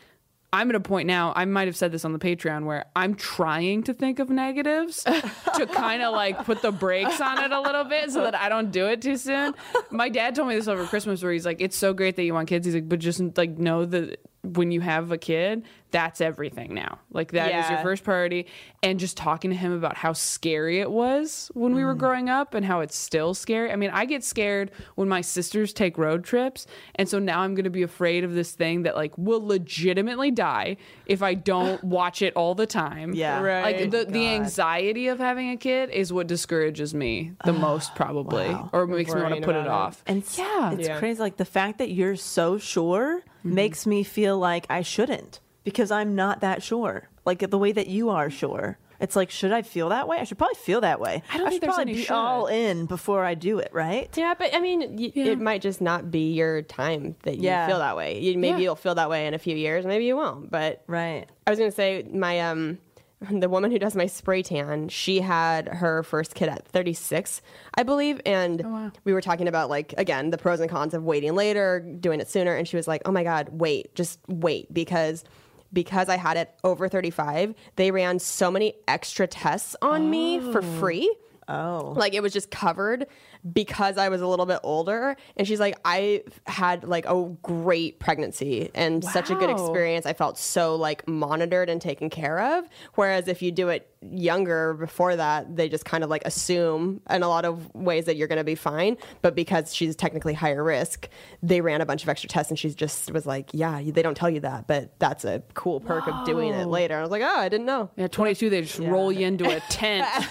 [0.55, 3.15] I'm at a point now, I might have said this on the Patreon, where I'm
[3.15, 7.61] trying to think of negatives to kind of like put the brakes on it a
[7.61, 9.55] little bit so that I don't do it too soon.
[9.91, 12.35] My dad told me this over Christmas where he's like, it's so great that you
[12.35, 12.67] want kids.
[12.67, 16.99] He's like, but just like know that when you have a kid, that's everything now.
[17.11, 18.47] Like that is your first priority.
[18.83, 21.99] And just talking to him about how scary it was when we were mm.
[21.99, 23.71] growing up and how it's still scary.
[23.71, 26.67] I mean, I get scared when my sisters take road trips.
[26.97, 30.33] And so now I'm going to be afraid of this thing that like will legitimately
[30.33, 33.15] die if I don't watch it all the time.
[33.15, 33.41] Yeah.
[33.41, 33.81] Right.
[33.81, 38.57] Like the, the anxiety of having a kid is what discourages me the most probably
[38.73, 39.69] or makes me want to put it it.
[39.69, 40.03] off.
[40.07, 40.73] and it's- yeah.
[40.73, 40.99] it's Yeah.
[40.99, 41.21] crazy.
[41.21, 43.55] Like the fact that you're so sure mm-hmm.
[43.55, 47.09] makes me feel like I shouldn't because I'm not that sure.
[47.25, 48.79] Like the way that you are sure.
[49.01, 50.19] It's like, should I feel that way?
[50.19, 51.25] I should probably feel that way.
[51.33, 52.13] I don't think should there's probably any be should.
[52.15, 54.09] all in before I do it, right?
[54.17, 57.67] Yeah, but I mean, y- it might just not be your time that you Yeah.
[57.67, 58.21] feel that way.
[58.21, 58.65] You, maybe Yeah.
[58.65, 60.53] you'll feel that way in a few years, maybe you won't.
[60.53, 61.27] But Right.
[61.47, 62.79] I was gonna say my um
[63.31, 67.41] the woman who does my spray tan, she had her first kid at 36,
[67.75, 68.65] I believe, and
[69.05, 72.29] we were talking about like again the pros and cons of waiting later, doing it
[72.29, 75.25] sooner, and she was like, "Oh my god, wait, just wait because."
[75.73, 80.63] Because I had it over 35, they ran so many extra tests on me for
[80.63, 80.79] oh.
[80.79, 81.15] free.
[81.49, 81.95] Oh.
[81.97, 83.07] Like it was just covered
[83.51, 85.17] because I was a little bit older.
[85.37, 90.07] And she's like, I had like a great pregnancy and such a good experience.
[90.07, 92.69] I felt so like monitored and taken care of.
[92.95, 97.23] Whereas if you do it younger before that, they just kind of like assume in
[97.23, 98.97] a lot of ways that you're going to be fine.
[99.23, 101.09] But because she's technically higher risk,
[101.43, 104.17] they ran a bunch of extra tests and she just was like, yeah, they don't
[104.17, 106.97] tell you that, but that's a cool perk of doing it later.
[106.97, 107.91] I was like, oh, I didn't know.
[107.97, 110.07] Yeah, 22, they just roll you into a tent.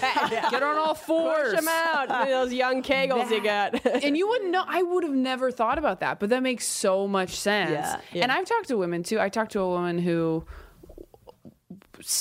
[0.50, 1.50] Get on all fours.
[1.50, 2.08] Push them out.
[2.28, 3.86] Those young kegels you got.
[4.04, 4.64] and you wouldn't know.
[4.66, 7.70] I would have never thought about that, but that makes so much sense.
[7.72, 8.00] Yeah.
[8.12, 8.22] Yeah.
[8.22, 9.20] And I've talked to women too.
[9.20, 10.44] I talked to a woman who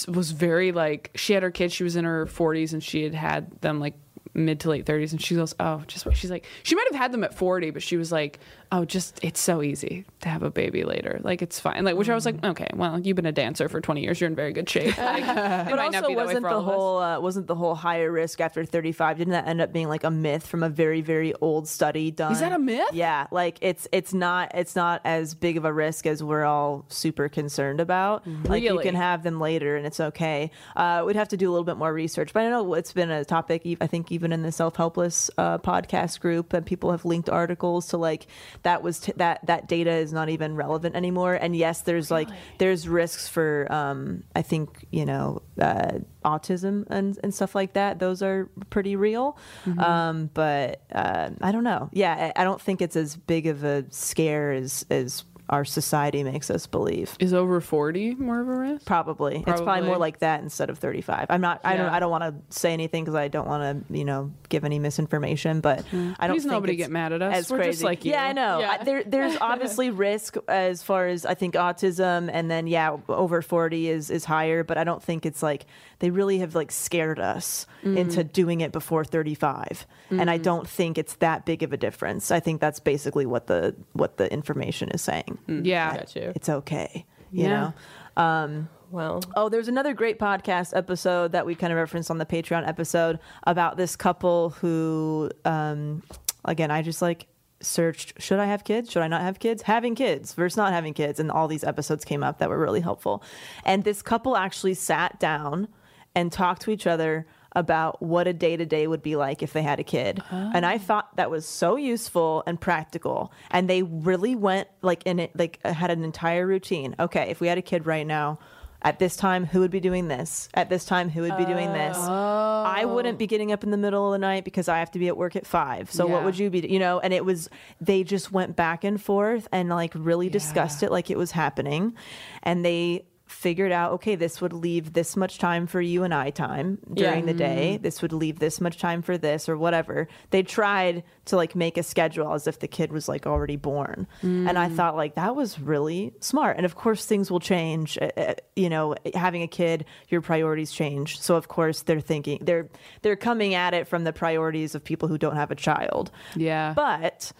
[0.08, 1.74] was very like she had her kids.
[1.74, 3.96] She was in her 40s and she had had them like
[4.34, 6.98] mid to late 30s and she goes oh just wait." she's like she might have
[6.98, 8.40] had them at 40 but she was like
[8.74, 12.10] oh just it's so easy to have a baby later like it's fine like which
[12.10, 14.54] i was like okay well you've been a dancer for 20 years you're in very
[14.54, 16.68] good shape like, it But might not also, be that way wasn't the all of
[16.68, 16.74] us.
[16.74, 19.18] whole uh, wasn't the whole higher risk after 35?
[19.18, 22.32] Didn't that end up being like a myth from a very very old study done?
[22.32, 22.90] Is that a myth?
[22.94, 26.86] Yeah, like it's it's not it's not as big of a risk as we're all
[26.90, 28.26] super concerned about.
[28.46, 30.52] Like you can have them later and it's okay.
[30.76, 33.12] Uh, we'd have to do a little bit more research, but I know it's been
[33.12, 33.64] a topic.
[33.82, 37.88] I think even in the self helpless uh, podcast group, and people have linked articles
[37.88, 38.28] to like
[38.64, 41.34] that was t- that that data is not even relevant anymore.
[41.34, 47.18] And yes, there's like there's risks for um, I think you know uh, autism and
[47.24, 48.00] and stuff like that.
[48.00, 49.38] Those are pretty real.
[49.78, 51.90] Um, but uh, I don't know.
[51.92, 56.24] Yeah, I, I don't think it's as big of a scare as as our society
[56.24, 57.16] makes us believe.
[57.20, 59.36] is over 40 more of a risk Probably.
[59.36, 59.88] It's probably Probably.
[59.88, 61.28] more like that instead of 35.
[61.30, 63.98] I'm not I don't I don't want to say anything cuz I don't want to,
[63.98, 67.22] you know, give any misinformation, but I don't Please think nobody it's get mad at
[67.22, 67.36] us.
[67.36, 67.86] As We're just crazy.
[67.86, 68.12] like you.
[68.12, 68.60] Yeah, I know.
[68.60, 68.78] Yeah.
[68.80, 73.42] I- there there's obviously risk as far as I think autism and then yeah, over
[73.42, 75.66] 40 is is higher, but I don't think it's like
[76.00, 77.98] they really have like scared us Mm.
[77.98, 79.88] into doing it before 35.
[80.12, 82.30] And I don't think it's that big of a difference.
[82.30, 85.40] I think that's basically what the what the information is saying.
[85.48, 86.32] Yeah Got you.
[86.36, 87.72] It's okay, you Yeah.
[88.18, 88.22] know.
[88.24, 92.26] Um Well, Oh, there's another great podcast episode that we kind of referenced on the
[92.26, 96.04] Patreon episode about this couple who, um,
[96.44, 97.28] again, I just like
[97.62, 98.92] searched, should I have kids?
[98.92, 99.62] Should I not have kids?
[99.62, 101.20] Having kids versus not having kids.
[101.22, 103.24] And all these episodes came up that were really helpful.
[103.64, 105.70] And this couple actually sat down
[106.14, 109.54] and talked to each other about what a day to day would be like if
[109.54, 110.22] they had a kid.
[110.32, 110.78] And I oh.
[110.80, 113.32] thought that was so useful and practical.
[113.50, 116.96] And they really went like in it, like had an entire routine.
[117.00, 118.40] Okay, if we had a kid right now,
[118.84, 120.50] at this time, who would be doing this?
[120.56, 121.96] At this time, who would be doing this?
[121.98, 122.94] I oh.
[122.96, 125.08] wouldn't be getting up in the middle of the night because I have to be
[125.08, 125.92] at work at five.
[125.92, 126.68] So what would you be?
[126.68, 127.48] You know, and it was
[127.80, 131.94] they just went back and forth and like really discussed it like it was happening,
[132.42, 136.30] and they figured out okay this would leave this much time for you and i
[136.30, 137.78] time during the day.
[137.78, 140.08] This would leave this much time for this or whatever.
[140.30, 144.08] They tried to like make a schedule as if the kid was like already born.
[144.22, 146.58] And i thought like that was really smart.
[146.58, 147.98] And of course things will change.
[147.98, 151.20] Uh, uh, you know having a kid your priorities change.
[151.20, 152.70] So of course they're thinking they're
[153.02, 156.12] they're coming at it from the priorities of people who don't have a child.
[156.36, 156.74] Yeah.
[156.76, 157.32] but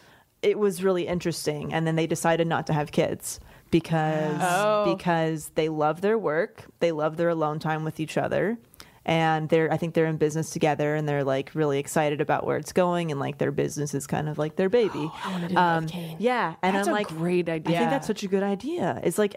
[0.42, 1.74] it was really interesting.
[1.74, 3.40] And then they decided not to have kids
[3.72, 8.58] because because they love their work they love their alone time with each other
[9.04, 12.58] and they're i think they're in business together and they're like really excited about where
[12.58, 15.10] it's going and like their business is kind of like their baby
[15.56, 15.88] um,
[16.20, 17.76] yeah and That's i'm a like great idea.
[17.76, 19.36] i think that's such a good idea it's like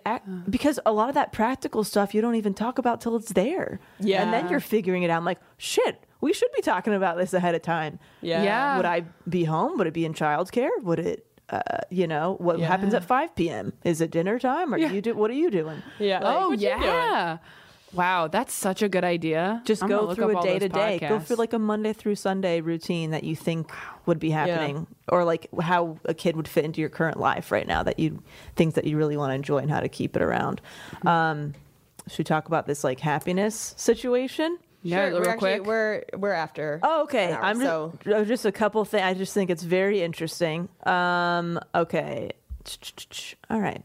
[0.51, 3.81] because a lot of that practical stuff you don't even talk about till it's there
[4.01, 4.23] Yeah.
[4.23, 7.33] and then you're figuring it out I'm like shit we should be talking about this
[7.33, 8.43] ahead of time Yeah.
[8.43, 8.77] Yeah.
[8.77, 9.77] would I be home?
[9.79, 10.71] Would it be in childcare?
[10.83, 13.73] Would it, uh, you know, what happens at 5 p.m.?
[13.85, 14.75] Is it dinner time?
[14.75, 15.83] Or you do, what are you doing?
[15.99, 16.21] Yeah.
[16.23, 16.83] oh What you doing?
[16.83, 17.39] yeah.
[17.93, 19.63] Wow, that's such a good idea.
[19.65, 20.99] Just I'm go through a day to those day.
[20.99, 21.27] Go podcasts.
[21.27, 23.71] through like a Monday through Sunday routine that you think
[24.07, 27.69] would be happening, or like how a kid would fit into your current life right
[27.69, 27.85] now.
[27.85, 28.21] That you
[28.57, 30.61] things that you really want to enjoy and how to keep it around.
[31.07, 31.55] Um,
[32.09, 34.59] should we talk about this like happiness situation?
[34.85, 35.67] Yeah, Sure, we're real actually, quick.
[35.67, 36.79] we're we're after.
[36.83, 37.33] Oh, okay.
[37.33, 39.03] hour, I'm just, so uh, just a couple things.
[39.03, 40.69] I just think it's very interesting.
[40.85, 42.31] Um, okay.
[43.51, 43.83] All right.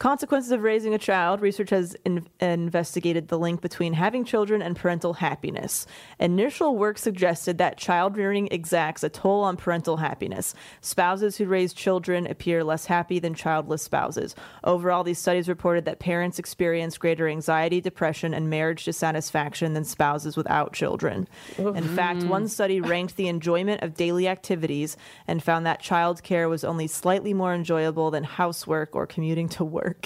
[0.00, 1.42] Consequences of raising a child.
[1.42, 5.86] Research has in- investigated the link between having children and parental happiness.
[6.18, 10.54] Initial work suggested that child rearing exacts a toll on parental happiness.
[10.80, 14.34] Spouses who raise children appear less happy than childless spouses.
[14.64, 20.34] Overall, these studies reported that parents experience greater anxiety, depression, and marriage dissatisfaction than spouses
[20.34, 21.28] without children.
[21.58, 24.96] In fact, one study ranked the enjoyment of daily activities
[25.28, 29.89] and found that childcare was only slightly more enjoyable than housework or commuting to work.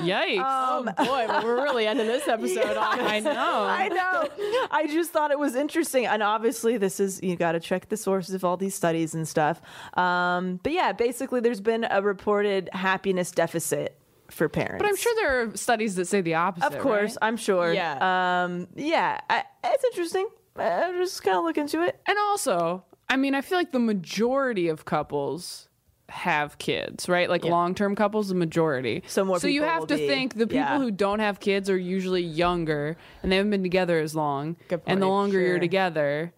[0.00, 0.42] Yikes.
[0.42, 3.00] oh boy, but we're really ending this episode on.
[3.00, 3.64] I know.
[3.64, 4.28] I know.
[4.70, 6.06] I just thought it was interesting.
[6.06, 9.26] And obviously, this is, you got to check the sources of all these studies and
[9.26, 9.60] stuff.
[9.96, 13.98] Um, but yeah, basically, there's been a reported happiness deficit
[14.30, 14.82] for parents.
[14.82, 16.72] But I'm sure there are studies that say the opposite.
[16.72, 17.28] Of course, right?
[17.28, 17.72] I'm sure.
[17.72, 18.44] Yeah.
[18.44, 20.28] Um, yeah, I, it's interesting.
[20.56, 22.00] Uh, just kind of look into it.
[22.06, 25.68] And also, I mean, I feel like the majority of couples
[26.08, 27.28] have kids, right?
[27.28, 29.02] Like long-term couples, the majority.
[29.06, 30.78] So more So you have to be- think the people yeah.
[30.78, 34.56] who don't have kids are usually younger and they haven't been together as long.
[34.86, 36.32] And the longer you're together,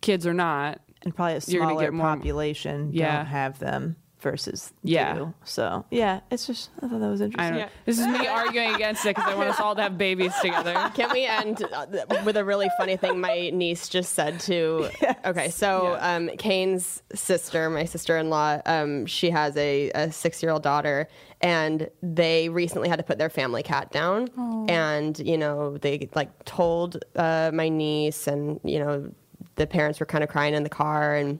[0.00, 3.16] kids or not, And probably a smaller get more- population Yeah.
[3.18, 5.14] don't have them versus Yeah.
[5.14, 5.34] do.
[5.44, 7.58] So yeah, it's just I thought that was interesting.
[7.58, 7.70] don't.
[7.84, 10.72] This is me arguing against it because I want us all to have babies together.
[10.94, 11.86] Can we end uh,
[12.24, 14.88] with a really funny thing my niece just said to?
[15.24, 21.08] Okay, so um, Kane's sister, my sister-in-law, um, she has a, a six-year-old daughter,
[21.40, 24.28] and they recently had to put their family cat down,
[24.68, 29.12] and you know they like told uh, my niece, and you know
[29.56, 31.38] the parents were kind of crying in the car, and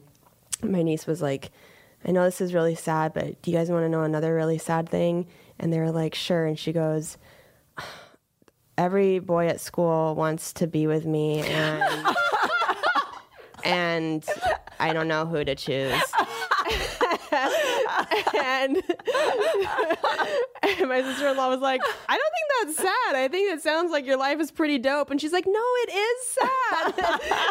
[0.63, 1.51] my niece was like.
[2.05, 4.59] I know this is really sad, but do you guys want to know another really
[4.59, 5.27] sad thing?
[5.59, 6.47] And they were like, sure.
[6.47, 7.17] And she goes,
[7.79, 7.87] ah,
[8.77, 12.07] every boy at school wants to be with me and
[13.65, 14.25] and
[14.81, 15.93] I don't know who to choose.
[17.33, 18.77] and,
[20.63, 23.15] and my sister-in-law was like, I don't think that's sad.
[23.17, 25.11] I think it sounds like your life is pretty dope.
[25.11, 26.95] And she's like, No, it is sad.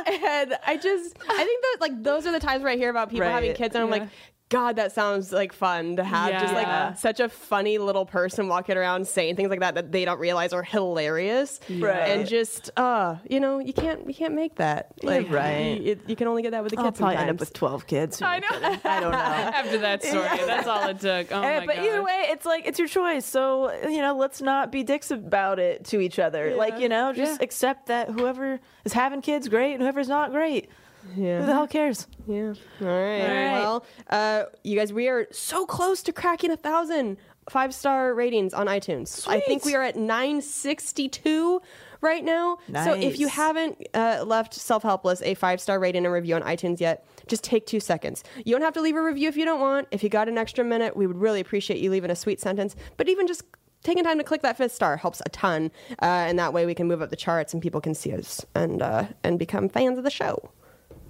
[0.24, 3.10] and I just I think that like those are the times where I hear about
[3.10, 4.10] people having kids and I'm like,
[4.52, 6.88] God, that sounds like fun to have just Yeah.
[6.90, 10.20] like such a funny little person walking around saying things like that that they don't
[10.20, 11.60] realize are hilarious.
[11.70, 11.96] Right.
[12.10, 14.92] And just uh, you know, you can't you can't make that.
[15.02, 15.80] Like right.
[15.82, 16.84] You, you can only get that with the kids.
[16.86, 17.30] I'll kids probably sometimes.
[17.30, 18.22] end up with twelve kids.
[18.22, 18.48] I know.
[18.84, 19.18] I don't know.
[19.62, 21.32] After that story, that's all it took.
[21.32, 21.86] Oh Eh, my but God.
[21.86, 23.26] either way, it's like it's your choice.
[23.26, 26.56] So you know, let's not be dicks about it to each other.
[26.56, 27.46] Like you know, just Yeah.
[27.46, 30.70] accept that whoever is having kids, great, and whoever's not, great.
[31.16, 32.08] Who the hell cares?
[32.28, 32.54] Yeah.
[32.82, 33.22] All right.
[33.22, 33.52] right.
[33.62, 37.18] Well, uh, you guys, we are so close to cracking a thousand
[37.50, 39.10] five star ratings on iTunes.
[39.10, 39.34] Sweet.
[39.36, 41.62] I think we are at 962
[42.02, 42.58] right now.
[42.68, 42.86] Nice.
[42.86, 46.42] So if you haven't uh, left Self Helpless a five star rating and review on
[46.44, 48.24] iTunes yet, just take two seconds.
[48.46, 49.88] You don't have to leave a review if you don't want.
[49.92, 52.76] If you got an extra minute, we would really appreciate you leaving a sweet sentence.
[52.98, 53.44] But even just
[53.84, 55.72] taking time to click that fifth star helps a ton,
[56.02, 58.46] uh, and that way we can move up the charts and people can see us
[58.56, 60.52] and uh, and become fans of the show.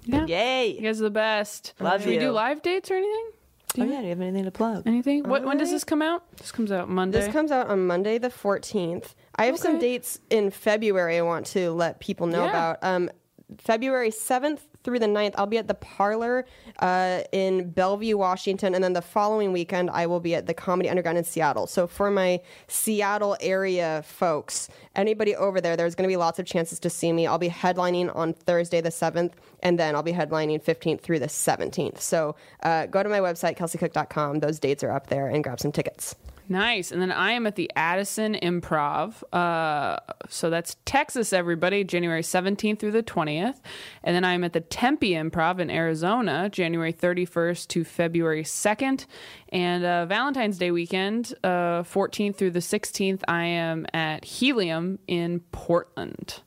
[0.04, 0.26] Yeah.
[0.26, 0.74] Yay.
[0.74, 1.74] You guys are the best.
[1.80, 3.30] Love Should we do live dates or anything?
[3.78, 3.96] Oh, yeah.
[3.98, 4.82] Do you have anything to plug?
[4.86, 5.22] Anything?
[5.28, 6.24] What, when does this come out?
[6.36, 7.20] This comes out Monday.
[7.20, 9.14] This comes out on Monday the 14th.
[9.36, 9.80] I have some Okay.
[9.80, 12.50] dates in February I want to let people know Yeah.
[12.50, 12.78] about.
[12.82, 13.10] Um,
[13.58, 16.46] February 7th through the 9th, I'll be at the Parlor
[16.78, 18.74] uh, in Bellevue, Washington.
[18.74, 21.66] And then the following weekend, I will be at the Comedy Underground in Seattle.
[21.66, 26.46] So for my Seattle area folks, anybody over there, there's going to be lots of
[26.46, 27.26] chances to see me.
[27.26, 31.26] I'll be headlining on Thursday the 7th, and then I'll be headlining 15th through the
[31.26, 32.00] 17th.
[32.00, 34.40] So uh, go to my website, kelseycook.com.
[34.40, 36.16] Those dates are up there and grab some tickets.
[36.48, 36.90] Nice.
[36.90, 39.22] And then I am at the Addison Improv.
[39.32, 43.60] Uh, so that's Texas, everybody, January 17th through the 20th.
[44.02, 49.06] And then I'm at the Tempe Improv in Arizona, January 31st to February 2nd.
[49.50, 55.40] And uh, Valentine's Day weekend, uh, 14th through the 16th, I am at Helium in
[55.52, 56.40] Portland.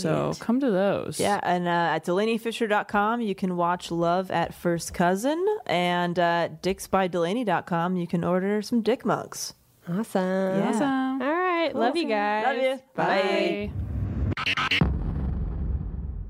[0.00, 1.20] So come to those.
[1.20, 5.44] Yeah, and uh, at DelanieFischer.com, you can watch Love at First Cousin.
[5.66, 9.54] And uh, DicksByDelanie.com, you can order some dick mugs.
[9.88, 10.22] Awesome.
[10.22, 10.68] Yeah.
[10.68, 11.22] Awesome.
[11.22, 11.74] All right.
[11.74, 12.44] Love you guys.
[12.46, 12.80] Love you.
[12.94, 13.70] Bye.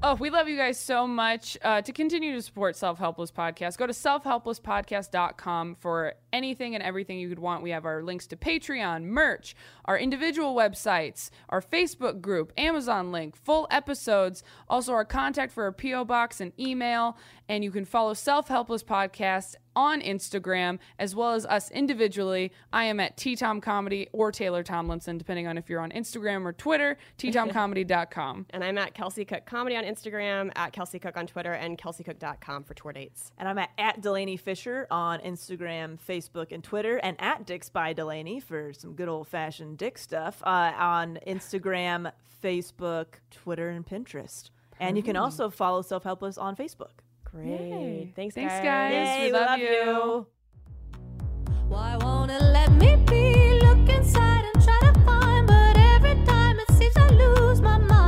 [0.00, 1.59] Oh, we love you guys so much.
[1.61, 7.18] Uh, to continue to support Self Helpless Podcast, go to selfhelplesspodcast.com for anything and everything
[7.18, 7.62] you could want.
[7.62, 9.54] We have our links to Patreon, merch,
[9.84, 15.72] our individual websites, our Facebook group, Amazon link, full episodes, also our contact for our
[15.72, 16.04] P.O.
[16.04, 17.16] box and email.
[17.48, 22.52] And you can follow Self Helpless Podcast on Instagram as well as us individually.
[22.72, 26.44] I am at T Tom Comedy or Taylor Tomlinson, depending on if you're on Instagram
[26.44, 28.46] or Twitter, ttomcomedy.com.
[28.58, 32.64] And I'm at Kelsey Cook Comedy on Instagram, at Kelsey Cook on Twitter, and kelseycook.com
[32.64, 33.30] for tour dates.
[33.38, 37.68] And I'm at, at Delanie Fischer on Instagram, Facebook, Facebook and Twitter, and at Dicks
[37.68, 42.12] by Delanie for some good old fashioned Dick stuff uh, on Instagram,
[42.42, 44.50] Facebook, Twitter, and Pinterest.
[44.70, 44.80] Perfect.
[44.80, 47.00] And you can also follow Self Helpless on Facebook.
[47.24, 47.46] Great.
[47.46, 48.12] Yay.
[48.16, 48.64] Thanks, Thanks, guys.
[48.64, 49.18] guys.
[49.18, 49.66] Yay, we, love, love you.
[49.66, 50.26] you.
[51.68, 53.60] Why won't it let me be?
[53.60, 58.07] Look inside and try to find, but every time it seems I lose my mind.